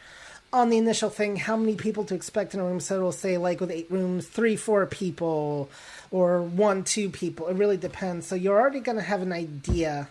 [0.54, 2.80] on the initial thing, how many people to expect in a room.
[2.80, 5.70] So it'll say like with eight rooms, three, four people,
[6.12, 7.48] or one, two people.
[7.48, 8.28] It really depends.
[8.28, 10.08] So you're already going to have an idea.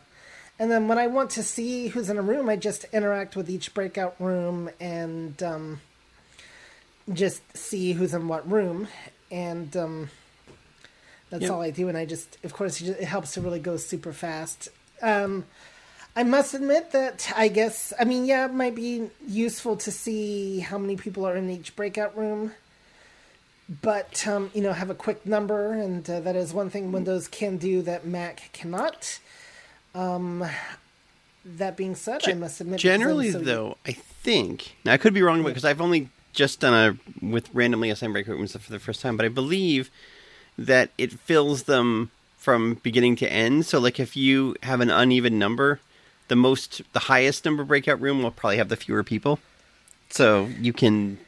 [0.59, 3.49] And then when I want to see who's in a room, I just interact with
[3.49, 5.81] each breakout room and um,
[7.13, 8.89] just see who's in what room.
[9.31, 10.11] And um,
[11.31, 11.53] that's Yep.
[11.53, 11.89] all I do.
[11.89, 14.69] And I just, of course, it helps to really go super fast.
[15.01, 15.45] Um,
[16.15, 20.61] I must admit that I guess, I mean, yeah, it might be useful to see
[20.61, 22.53] how many people are in each breakout room.
[23.81, 27.29] But, um, you know, have a quick number, and uh, that is one thing Windows
[27.29, 29.19] can do that Mac cannot.
[29.95, 30.45] Um,
[31.45, 35.23] that being said, I must admit, Generally, so- though, I think now I could be
[35.23, 39.01] wrong because I've only just done a with randomly assigned breakout rooms for the first
[39.01, 39.91] time, but I believe
[40.59, 43.65] that it fills them from beginning to end.
[43.65, 45.81] So, like if you have an uneven number,
[46.33, 49.39] the most, the highest number breakout room will probably have the fewer people.
[50.09, 51.19] So you can,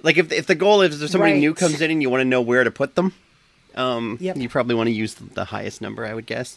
[0.00, 2.24] like, if if the goal is if somebody new comes in and you want to
[2.24, 3.12] know where to put them,
[3.74, 4.36] um, Yep.
[4.36, 6.56] you probably want to use the highest number, I would guess.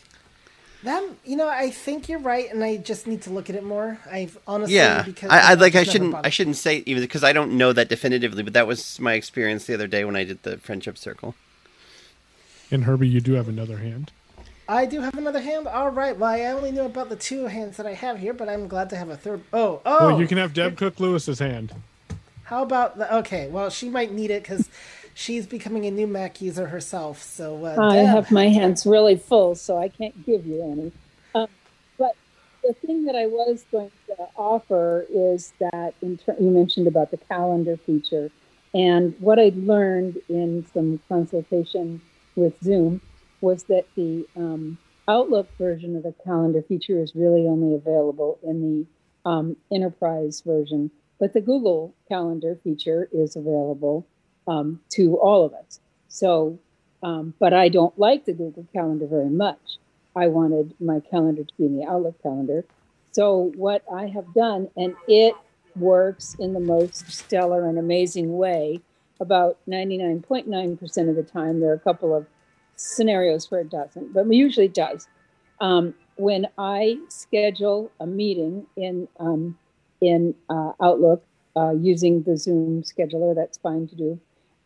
[0.84, 3.64] That you know, I think you're right, and I just need to look at it
[3.64, 3.98] more.
[4.12, 5.74] I've honestly, Yeah, because I, I like.
[5.74, 6.14] I shouldn't.
[6.24, 8.44] I shouldn't say even because I don't know that definitively.
[8.44, 11.34] But that was my experience the other day when I did the friendship circle.
[12.70, 14.12] And Herbie, you do have another hand.
[14.70, 15.68] I do have another hand.
[15.68, 16.18] All right.
[16.18, 18.90] Well, I only knew about the two hands that I have here, but I'm glad
[18.90, 19.44] to have a third.
[19.54, 20.08] Oh, oh.
[20.08, 21.74] Well, you can have Deb Cook Lewis's hand.
[22.44, 23.14] How about the?
[23.18, 24.70] Okay, well, she might need it because
[25.14, 27.22] she's becoming a new Mac user herself.
[27.24, 30.92] So uh, I Deb, have my hands really full, so I can't give you any.
[31.34, 31.48] Um,
[31.98, 32.16] but
[32.64, 37.12] the thing that I was going to offer is that in ter- you mentioned about
[37.12, 38.32] the calendar feature,
[38.74, 42.02] and what I learned in some consultation
[42.36, 43.02] with Zoom
[43.42, 44.78] was that the um,
[45.08, 48.62] Outlook version of the calendar feature is really only available in
[49.24, 54.06] the um, enterprise version, but the Google Calendar feature is available
[54.48, 55.80] um, to all of us.
[56.08, 56.60] So,
[57.04, 59.78] um, but I don't like the Google Calendar very much.
[60.16, 62.66] I wanted my calendar to be in the Outlook calendar.
[63.12, 65.36] So, what I have done, and it
[65.76, 68.82] works in the most stellar and amazing way
[69.20, 71.60] about 99.9% of the time.
[71.60, 72.26] There are a couple of
[72.78, 75.08] scenarios where it doesn't, but usually does.
[75.60, 79.58] Um, when I schedule a meeting in um,
[80.00, 81.24] in uh, Outlook
[81.56, 84.20] uh, using the Zoom scheduler, that's fine to do.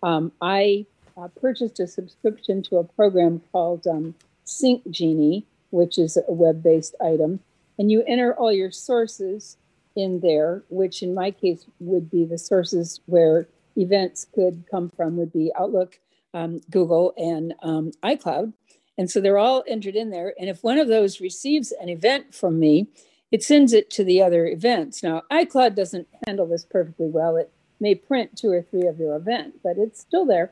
[0.04, 0.86] Um, I
[1.18, 6.96] uh, purchased a subscription to a program called um, Sync Genie, which is a web-based
[7.02, 7.40] item,
[7.78, 9.58] and you enter all your sources
[9.96, 13.48] in there, which in my case would be the sources where
[13.78, 16.00] events could come from would be Outlook,
[16.34, 18.54] um, Google, and um, iCloud.
[18.98, 20.34] And so they're all entered in there.
[20.40, 22.88] And if one of those receives an event from me,
[23.32, 25.02] it sends it to the other events.
[25.02, 27.38] Now, iCloud doesn't handle this perfectly well.
[27.38, 30.52] It may print two or three of your event, but it's still there.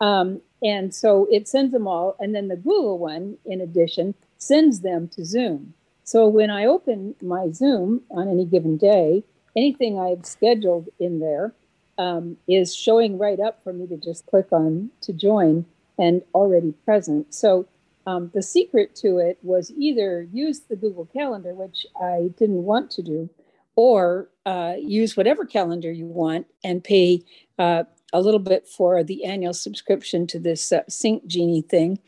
[0.00, 2.16] Um, and so it sends them all.
[2.18, 5.74] And then the Google one, in addition, sends them to Zoom.
[6.04, 9.24] So when I open my Zoom on any given day,
[9.56, 11.52] anything I've scheduled in there
[12.00, 15.66] um, is showing right up for me to just click on to join
[15.98, 17.34] and already present.
[17.34, 17.68] So
[18.06, 22.90] um, the secret to it was either use the Google Calendar, which I didn't want
[22.92, 23.28] to do,
[23.76, 27.22] or uh, use whatever calendar you want and pay
[27.58, 27.84] uh,
[28.14, 31.98] a little bit for the annual subscription to this uh, Sync Genie thing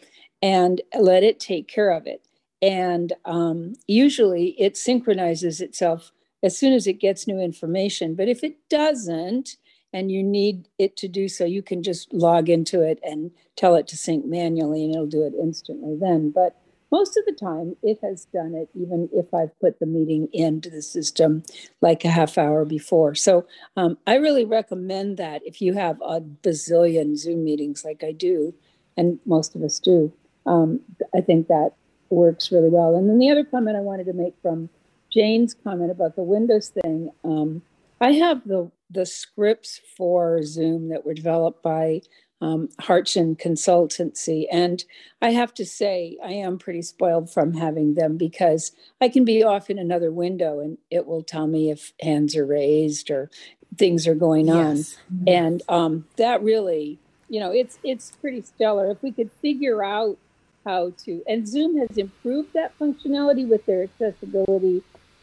[0.41, 2.27] and let it take care of it.
[2.63, 6.13] And um, usually it synchronizes itself
[6.43, 8.15] as soon as it gets new information.
[8.15, 9.57] But if it doesn't,
[9.93, 13.75] and you need it to do so, you can just log into it and tell
[13.75, 16.31] it to sync manually and it'll do it instantly then.
[16.31, 16.57] But
[16.91, 20.69] most of the time, it has done it, even if I've put the meeting into
[20.69, 21.43] the system
[21.81, 23.15] like a half hour before.
[23.15, 23.47] So
[23.79, 28.55] um, I really recommend that if you have a bazillion Zoom meetings like I do,
[28.99, 30.13] and most of us do,
[30.45, 30.81] um,
[31.15, 31.71] I think that
[32.11, 32.95] works really well.
[32.95, 34.69] And then the other comment I wanted to make from
[35.11, 37.63] Jane's comment about the Windows thing, um,
[38.03, 42.03] I have the the scripts for Zoom that were developed by
[42.43, 44.47] um, Hartgen Consultancy.
[44.51, 44.85] And
[45.23, 49.45] I have to say, I am pretty spoiled from having them because I can be
[49.45, 53.31] off in another window and it will tell me if hands are raised or
[53.79, 54.79] things are going on.
[54.79, 54.97] Yes.
[55.27, 58.91] And um, that really, you know, it's it's pretty stellar.
[58.91, 60.19] If we could figure out
[60.65, 64.83] how to, and Zoom has improved that functionality with their accessibility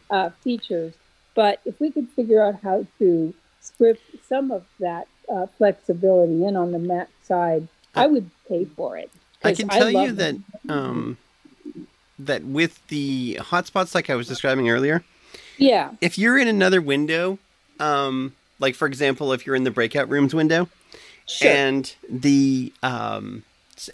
[0.09, 0.93] uh, features.
[1.35, 6.55] But if we could figure out how to script some of that uh, flexibility in
[6.55, 9.11] on the Mac side, I would pay for it.
[9.43, 10.35] I can tell you that
[10.67, 11.17] um,
[12.17, 15.03] that with the hotspots, like I was describing earlier,
[15.57, 17.39] yeah, if you're in another window,
[17.79, 20.67] um, like for example, if you're in the breakout rooms window,
[21.25, 21.51] sure.
[21.51, 23.43] and the um,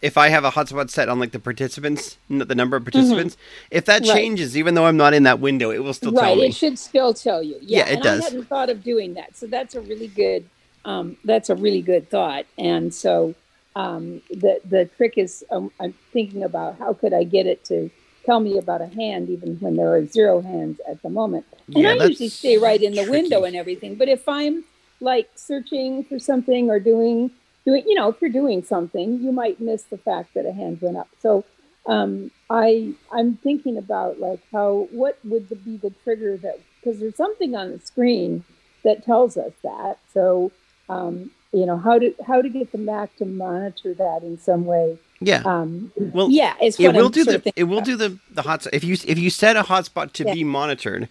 [0.01, 3.37] if I have a hotspot set on like the participants, the number of participants,
[3.71, 4.09] if that Mm-hmm.
[4.09, 4.15] Right.
[4.15, 6.47] changes, even though I'm not in that window, it will still tell right, me.
[6.47, 7.59] it should still tell you.
[7.61, 8.21] Yeah, Yeah, it does.
[8.21, 10.49] I hadn't thought of doing that, so that's a really good.
[10.85, 13.35] Um, that's a really good thought, and so
[13.75, 17.91] um, the the trick is um, I'm thinking about how could I get it to
[18.25, 21.45] tell me about a hand even when there are zero hands at the moment.
[21.75, 23.11] And Yeah, I usually stay right in the tricky.
[23.11, 23.95] window and everything.
[23.95, 24.65] But if I'm
[25.01, 27.31] like searching for something or doing
[27.65, 30.79] doing you know if you're doing something, you might miss the fact that a hand
[30.81, 31.09] went up.
[31.21, 31.43] So
[31.87, 36.99] um, I I'm thinking about like how what would the, be the trigger that because
[36.99, 38.43] there's something on the screen
[38.83, 39.97] that tells us that.
[40.13, 40.51] So
[40.89, 44.65] um, you know how to how to get the Mac to monitor that in some
[44.65, 44.97] way.
[45.19, 45.41] yeah.
[45.45, 48.93] Um, well, yeah, it's will do the it will do the the hotspot if you
[49.05, 50.33] if you set a hotspot to Yeah.
[50.33, 51.07] be monitored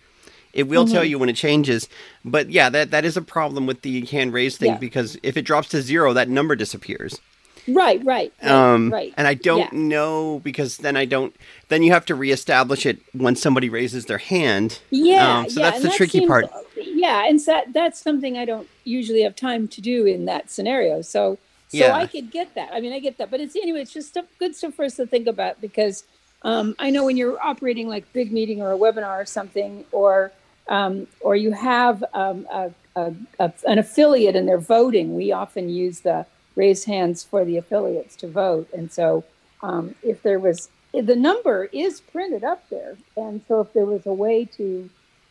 [0.54, 1.08] it will tell Mhm.
[1.10, 1.88] you when it changes
[2.24, 4.78] but yeah that that is a problem with the hand raise thing Yeah.
[4.78, 7.20] because if it drops to zero that number disappears
[7.66, 9.12] right, right, right, um right.
[9.16, 9.78] and i don't Yeah.
[9.78, 11.34] know because then i don't
[11.68, 15.70] then you have to reestablish it when somebody raises their hand Yeah, Um, so yeah,
[15.70, 16.46] that's the that tricky seems- part.
[16.76, 21.02] Yeah, and so that's something I don't usually have time to do in that scenario.
[21.02, 21.38] So,
[21.68, 21.94] so Yeah.
[21.94, 22.70] I could get that.
[22.72, 23.82] I mean, I get that, but it's anyway.
[23.82, 26.04] It's just stuff, good stuff for us to think about because
[26.42, 30.32] um, I know when you're operating like big meeting or a webinar or something, or
[30.68, 35.68] um, or you have um, a, a, a, an affiliate and they're voting, we often
[35.68, 38.68] use the raise hands for the affiliates to vote.
[38.72, 39.24] And so
[39.62, 42.96] um, if there was, the number is printed up there.
[43.16, 44.88] And so if there was a way to,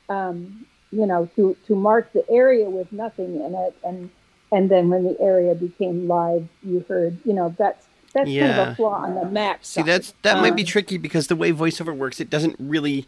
[0.09, 4.09] um, you know, to, to mark the area with nothing in it and
[4.51, 8.67] and then when the area became live, you heard, you know, that's that's kind of
[8.67, 9.65] a flaw on the Mac.
[9.65, 9.87] See, side.
[9.87, 13.07] that's that might be Um, tricky because the way voiceover works, it doesn't really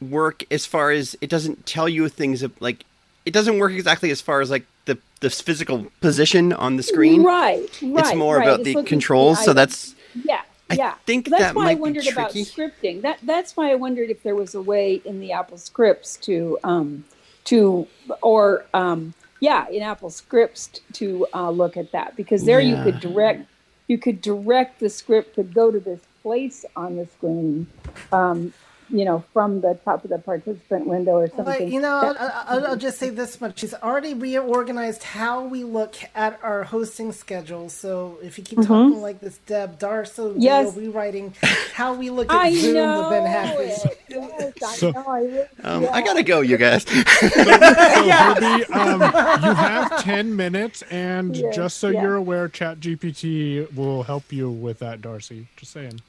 [0.00, 2.84] work as far as it doesn't tell you things of, like
[3.24, 7.22] it doesn't work exactly as far as like the the physical position on the screen.
[7.22, 8.06] Right, right.
[8.06, 8.48] It's more right.
[8.48, 9.44] about It's the controls.
[9.44, 10.94] So that's yeah, I yeah.
[11.06, 13.02] think that's that why I wondered about scripting.
[13.02, 16.58] That that's why I wondered if there was a way in the Apple scripts to
[16.64, 17.04] um
[17.44, 17.86] to
[18.22, 23.00] or um yeah in Apple scripts to uh, look at that because there you could
[23.00, 23.48] direct
[23.88, 27.68] you could direct the script to go to this place on the screen.
[28.12, 28.52] Um,
[28.90, 31.44] you know, from the top of the participant window or something.
[31.44, 35.64] But you know, I'll, I'll, I'll just say this much: she's already reorganized how we
[35.64, 37.68] look at our hosting schedule.
[37.68, 40.40] So if you keep talking like this, Deb Darso, Mm-hmm.
[40.40, 40.66] Yes.
[40.74, 41.34] will be rewriting
[41.74, 43.58] how we look at I Zoom know within half it.
[43.58, 43.86] this.
[44.08, 45.04] Yes, I So- know.
[45.06, 45.90] I really, um, yeah.
[45.92, 46.84] I gotta go, you guys.
[47.26, 52.02] So, Herbie, um, you have 10 minutes, and Yes, just so yeah.
[52.02, 55.48] you're aware, ChatGPT will help you with that, Darcy.
[55.56, 56.00] Just saying.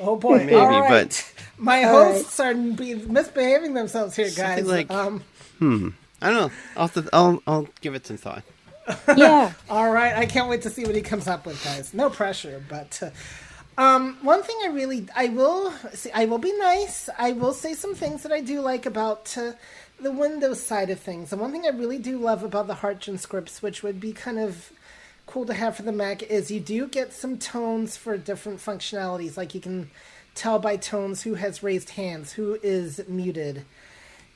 [0.00, 0.38] Oh boy!
[0.44, 2.12] Maybe, All right, but- my All right.
[2.14, 4.66] hosts are be misbehaving themselves here, guys.
[4.66, 5.22] Like- um,
[5.58, 5.88] hmm,
[6.22, 6.50] I don't know.
[6.76, 8.42] I'll have I'll I'll give it some thought.
[9.16, 9.52] yeah.
[9.70, 11.92] All right, I can't wait to see what he comes up with, guys.
[11.94, 13.10] No pressure, but uh,
[13.80, 17.08] um, one thing I really, I will, see, I will be nice.
[17.18, 19.52] I will say some things that I do like about uh,
[20.00, 21.30] the Windows side of things.
[21.32, 24.38] And one thing I really do love about the Hartgen scripts, which would be kind
[24.38, 24.72] of
[25.30, 29.36] cool to have for the Mac, is you do get some tones for different functionalities.
[29.36, 29.90] Like you can
[30.34, 33.64] tell by tones who has raised hands, who is muted.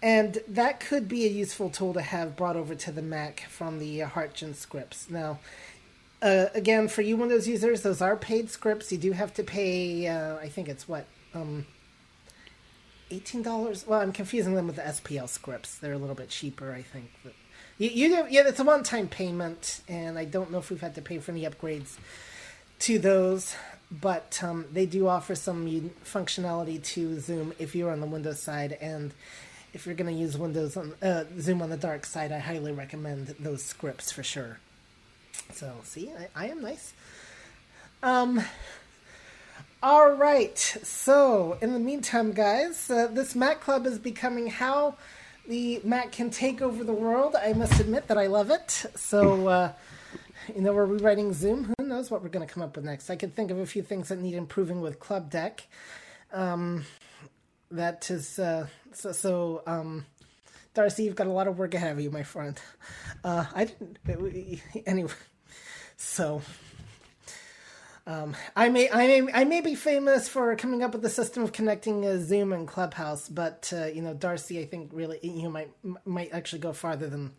[0.03, 3.79] And that could be a useful tool to have brought over to the Mac from
[3.79, 5.11] the Hartgen scripts.
[5.11, 5.41] Now,
[6.23, 8.93] uh, again, for you Windows users, those are paid scripts.
[8.93, 11.67] You do have to pay, uh, I think it's what, um,
[13.11, 13.87] $18?
[13.87, 15.77] Well, I'm confusing them with the SPL scripts.
[15.79, 17.11] They're a little bit cheaper, I think.
[17.23, 17.33] But
[17.79, 20.95] you, you yeah, it's a one time payment, and I don't know if we've had
[20.95, 21.97] to pay for any upgrades
[22.81, 23.57] to those,
[23.91, 28.77] but um, they do offer some functionality to Zoom if you're on the Windows side,
[28.81, 29.13] and
[29.73, 32.73] if you're going to use Windows on uh, Zoom on the dark side, I highly
[32.73, 34.59] recommend those scripts for sure.
[35.53, 36.93] So, see, I, I am nice.
[38.03, 38.43] Um.
[39.83, 40.57] All right.
[40.59, 44.95] So, in the meantime, guys, uh, this Mac Club is becoming how
[45.49, 47.37] the Mac can take over the world.
[47.37, 48.87] I must admit that I love it.
[48.97, 49.73] So, uh,
[50.55, 51.73] you know, we're rewriting Zoom.
[51.79, 53.11] Who knows what we're going to come up with next?
[53.11, 55.61] I can think of a few things that need improving with Clubdeck.
[56.33, 56.85] Um,
[57.71, 59.13] that is uh, so.
[59.13, 60.07] So, um,
[60.75, 62.61] Darcy, you've got a lot of work ahead of you, my friend.
[63.23, 63.99] Uh, I didn't.
[64.87, 65.13] Anyway,
[65.97, 66.43] so.
[68.07, 71.43] Um, I may, I may, I may be famous for coming up with the system
[71.43, 75.49] of connecting uh, Zoom and Clubhouse, but uh, you know, Darcy, I think really you
[75.49, 75.71] might
[76.05, 77.33] might actually go farther than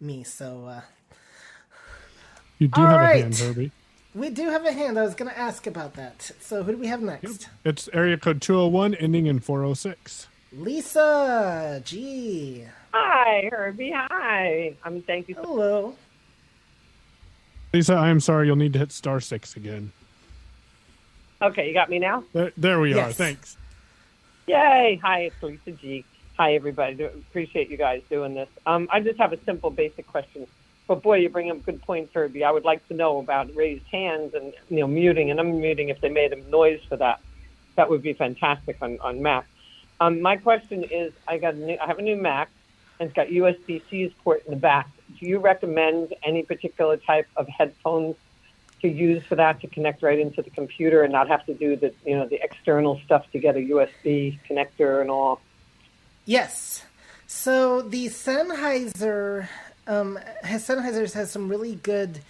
[0.00, 0.22] me.
[0.24, 0.80] So uh,
[2.58, 3.20] You do All have right.
[3.20, 3.72] a hand, Herbie.
[4.14, 4.98] we do have a hand.
[4.98, 6.30] I was going to ask about that.
[6.40, 7.48] So who do we have next?
[7.64, 10.28] It's area code 201, ending in 406.
[10.52, 12.66] Lisa G.
[12.92, 13.92] Hi, Herbie.
[13.96, 14.76] Hi.
[14.84, 14.96] I'm.
[14.96, 15.36] Um, thank you.
[15.36, 15.94] Hello.
[17.72, 18.46] Lisa, I am sorry.
[18.48, 19.92] You'll need to hit star six again.
[21.42, 22.24] Okay, you got me now?
[22.32, 23.12] There, there we are.
[23.12, 23.56] Thanks.
[24.46, 25.00] Yay.
[25.02, 26.04] Hi, it's Lisa G.
[26.38, 26.94] Hi, everybody.
[26.94, 28.48] Do, appreciate you guys doing this.
[28.66, 30.46] Um, I just have a simple, basic question.
[30.88, 32.44] But boy, you bring up good points, Herbie.
[32.44, 36.00] I would like to know about raised hands and you know muting and unmuting if
[36.00, 37.20] they made a noise for that.
[37.76, 39.46] That would be fantastic on on Mac.
[40.00, 42.50] Um, my question is, I got a new, I have a new Mac,
[42.98, 44.90] and it's got USB-C's port in the back.
[45.20, 48.16] Do you recommend any particular type of headphones
[48.82, 51.76] to use for that to connect right into the computer and not have to do
[51.76, 55.40] the you know the external stuff to get a USB connector and all?
[56.24, 56.84] Yes.
[57.26, 59.48] So the Sennheiser,
[59.86, 62.20] um, has, Sennheiser's has some really good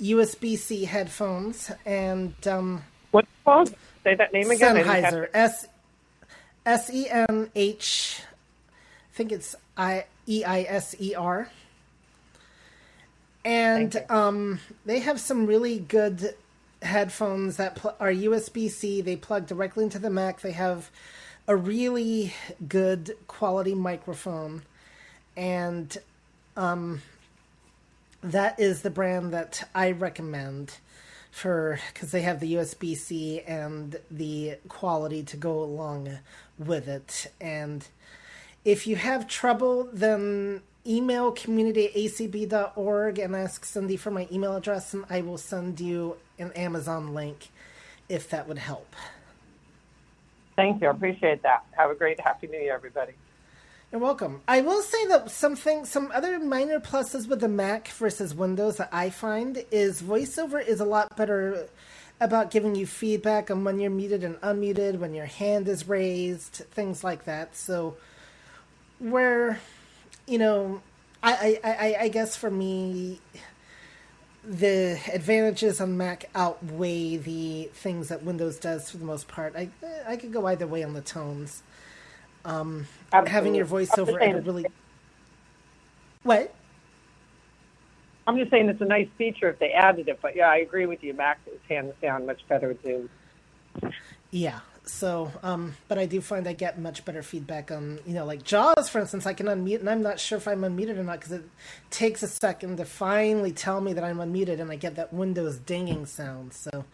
[0.00, 3.74] USB-C headphones, and um, What's called?
[4.02, 4.76] Say that name again.
[4.76, 5.28] Sennheiser.
[5.32, 5.66] S
[6.66, 8.22] S E N H.
[8.70, 11.48] I think it's I E I S E R.
[13.44, 16.34] And um, they have some really good
[16.82, 19.00] headphones that pl- are USB C.
[19.00, 20.40] They plug directly into the Mac.
[20.40, 20.90] They have
[21.46, 22.34] a really
[22.66, 24.62] good quality microphone,
[25.36, 25.96] and
[26.56, 27.02] um,
[28.22, 30.78] that is the brand that I recommend
[31.30, 36.18] for because they have the USB C and the quality to go along
[36.58, 37.30] with it.
[37.40, 37.86] And
[38.64, 44.56] if you have trouble, then email community at acb.org and ask Cindy for my email
[44.56, 47.48] address, and I will send you an Amazon link
[48.08, 48.94] if that would help.
[50.56, 50.88] Thank you.
[50.88, 51.64] I appreciate that.
[51.72, 53.12] Have a great Happy New Year, everybody.
[53.90, 54.40] You're welcome.
[54.48, 58.88] I will say that something, some other minor pluses with the Mac versus Windows that
[58.92, 61.68] I find is VoiceOver is a lot better
[62.20, 66.64] about giving you feedback on when you're muted and unmuted, when your hand is raised,
[66.72, 67.56] things like that.
[67.56, 67.96] So,
[68.98, 69.60] where,
[70.26, 70.82] you know,
[71.22, 73.20] I, I, I, guess for me,
[74.44, 79.54] the advantages on Mac outweigh the things that Windows does for the most part.
[79.56, 79.70] I
[80.06, 81.62] I could go either way on the tones.
[82.44, 84.66] Um, having your voiceover at a really
[86.24, 86.54] what?
[88.26, 90.86] I'm just saying it's a nice feature if they added it, but yeah, I agree
[90.86, 91.12] with you.
[91.12, 93.10] Mac is hands down much better with Zoom.
[94.30, 94.60] Yeah.
[94.86, 98.44] So, um, but I do find I get much better feedback on, you know, like
[98.44, 99.24] Jaws, for instance.
[99.26, 101.44] I can unmute, and I'm not sure if I'm unmuted or not because it
[101.90, 105.56] takes a second to finally tell me that I'm unmuted, and I get that Windows
[105.56, 106.52] dinging sound.
[106.52, 106.84] So,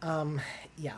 [0.00, 0.40] um,
[0.78, 0.96] yeah.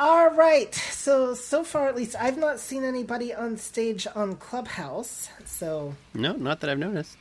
[0.00, 0.74] All right.
[0.74, 5.28] So so far, at least, I've not seen anybody on stage on Clubhouse.
[5.44, 7.16] So No, not that I've noticed.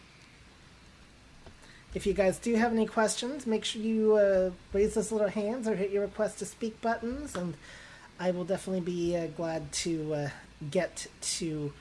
[1.93, 5.67] If you guys do have any questions, make sure you uh, raise those little hands
[5.67, 7.53] or hit your request to speak buttons, and
[8.19, 10.29] I will definitely be uh, glad to uh,
[10.71, 11.71] get to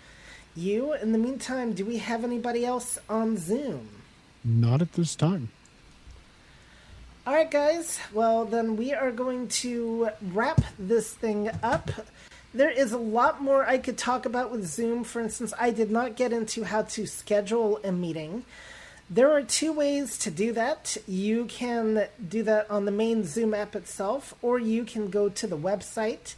[0.54, 0.92] you.
[0.94, 3.88] In the meantime, do we have anybody else on Zoom?
[4.44, 5.50] Not at this time.
[7.26, 8.00] All right, guys.
[8.12, 11.90] Well, then we are going to wrap this thing up.
[12.52, 15.04] There is a lot more I could talk about with Zoom.
[15.04, 18.44] For instance, I did not get into how to schedule a meeting.
[19.14, 20.96] There are two ways to do that.
[21.06, 25.46] You can do that on the main Zoom app itself, or you can go to
[25.46, 26.34] the website.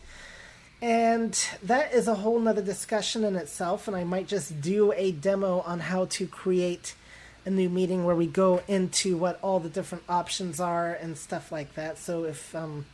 [0.83, 5.13] And that is a whole nother discussion in itself, and I might just do a
[5.13, 6.97] demo on how to create
[7.45, 11.53] a new meeting where we go into what all the different options are and stuff
[11.53, 11.97] like that.
[11.99, 12.87] So if um,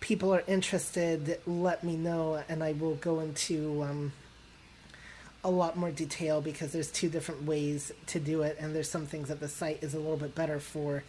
[0.00, 4.12] people are interested, let me know, and I will go into um,
[5.44, 9.06] a lot more detail because there's two different ways to do it, and there's some
[9.06, 11.04] things that the site is a little bit better for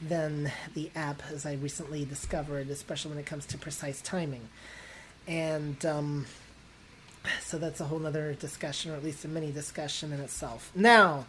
[0.00, 4.48] than the app, as I recently discovered, especially when it comes to precise timing.
[5.26, 6.26] And um,
[7.40, 10.70] so that's a whole other discussion, or at least a mini discussion in itself.
[10.74, 11.26] Now,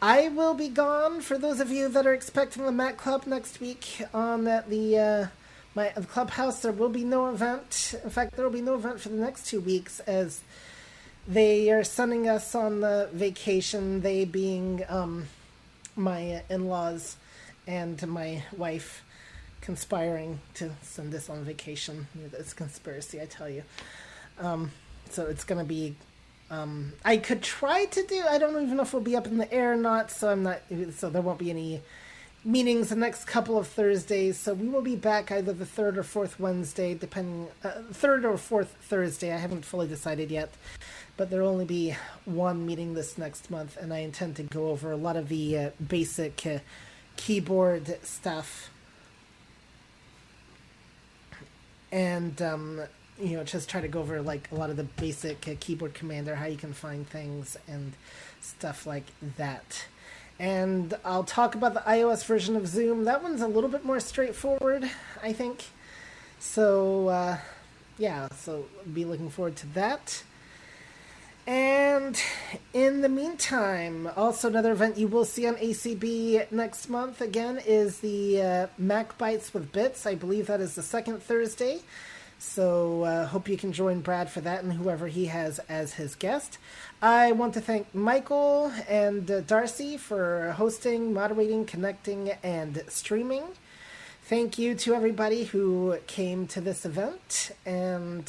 [0.00, 3.60] I will be gone for those of you that are expecting the Mac Club next
[3.60, 5.26] week on that the uh,
[5.74, 6.60] my clubhouse.
[6.60, 7.94] There will be no event.
[8.04, 10.40] In fact, there will be no event for the next two weeks as
[11.26, 14.00] they are sending us on the vacation.
[14.00, 15.26] They being um,
[15.96, 17.16] my in-laws
[17.66, 19.04] and my wife
[19.60, 22.08] conspiring to send us on vacation.
[22.32, 23.62] It's conspiracy, I tell you.
[24.38, 24.72] Um,
[25.10, 25.94] so it's going to be
[26.52, 28.22] um, I could try to do.
[28.28, 30.10] I don't even know if we'll be up in the air or not.
[30.10, 30.60] So I'm not.
[30.94, 31.80] So there won't be any
[32.44, 34.38] meetings the next couple of Thursdays.
[34.38, 37.48] So we will be back either the third or fourth Wednesday, depending.
[37.62, 39.32] Uh, third or fourth Thursday.
[39.32, 40.52] I haven't fully decided yet,
[41.16, 44.90] but there'll only be one meeting this next month, and I intend to go over
[44.90, 46.58] a lot of the uh, basic uh,
[47.16, 48.70] keyboard stuff.
[51.90, 52.80] And um,
[53.20, 55.94] you know, just try to go over like a lot of the basic uh, keyboard
[55.94, 57.92] commander, how you can find things and
[58.40, 59.04] stuff like
[59.36, 59.84] that.
[60.38, 63.04] And I'll talk about the iOS version of Zoom.
[63.04, 64.90] That one's a little bit more straightforward,
[65.22, 65.64] I think.
[66.38, 67.38] So, uh,
[67.98, 70.24] yeah, so be looking forward to that.
[71.46, 72.20] And
[72.72, 77.98] in the meantime, also another event you will see on ACB next month again is
[77.98, 80.06] the uh, Mac Bites with Bits.
[80.06, 81.80] I believe that is the second Thursday.
[82.42, 86.16] So uh, hope you can join Brad for that and whoever he has as his
[86.16, 86.58] guest.
[87.00, 93.44] I want to thank Michael and uh, Darcy for hosting, moderating, connecting, and streaming.
[94.24, 97.52] Thank you to everybody who came to this event.
[97.64, 98.24] And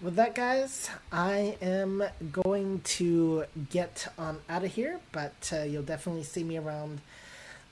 [0.00, 5.82] with that, guys, I am going to get on out of here, but uh, you'll
[5.82, 7.00] definitely see me around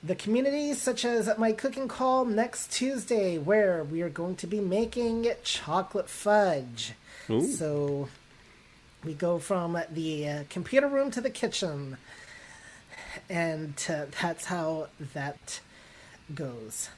[0.01, 4.59] the community, such as my cooking call next Tuesday, where we are going to be
[4.59, 6.93] making chocolate fudge.
[7.29, 7.45] Ooh.
[7.45, 8.09] So
[9.03, 11.97] we go from the uh, computer room to the kitchen,
[13.29, 15.59] and uh, that's how that
[16.33, 16.89] goes.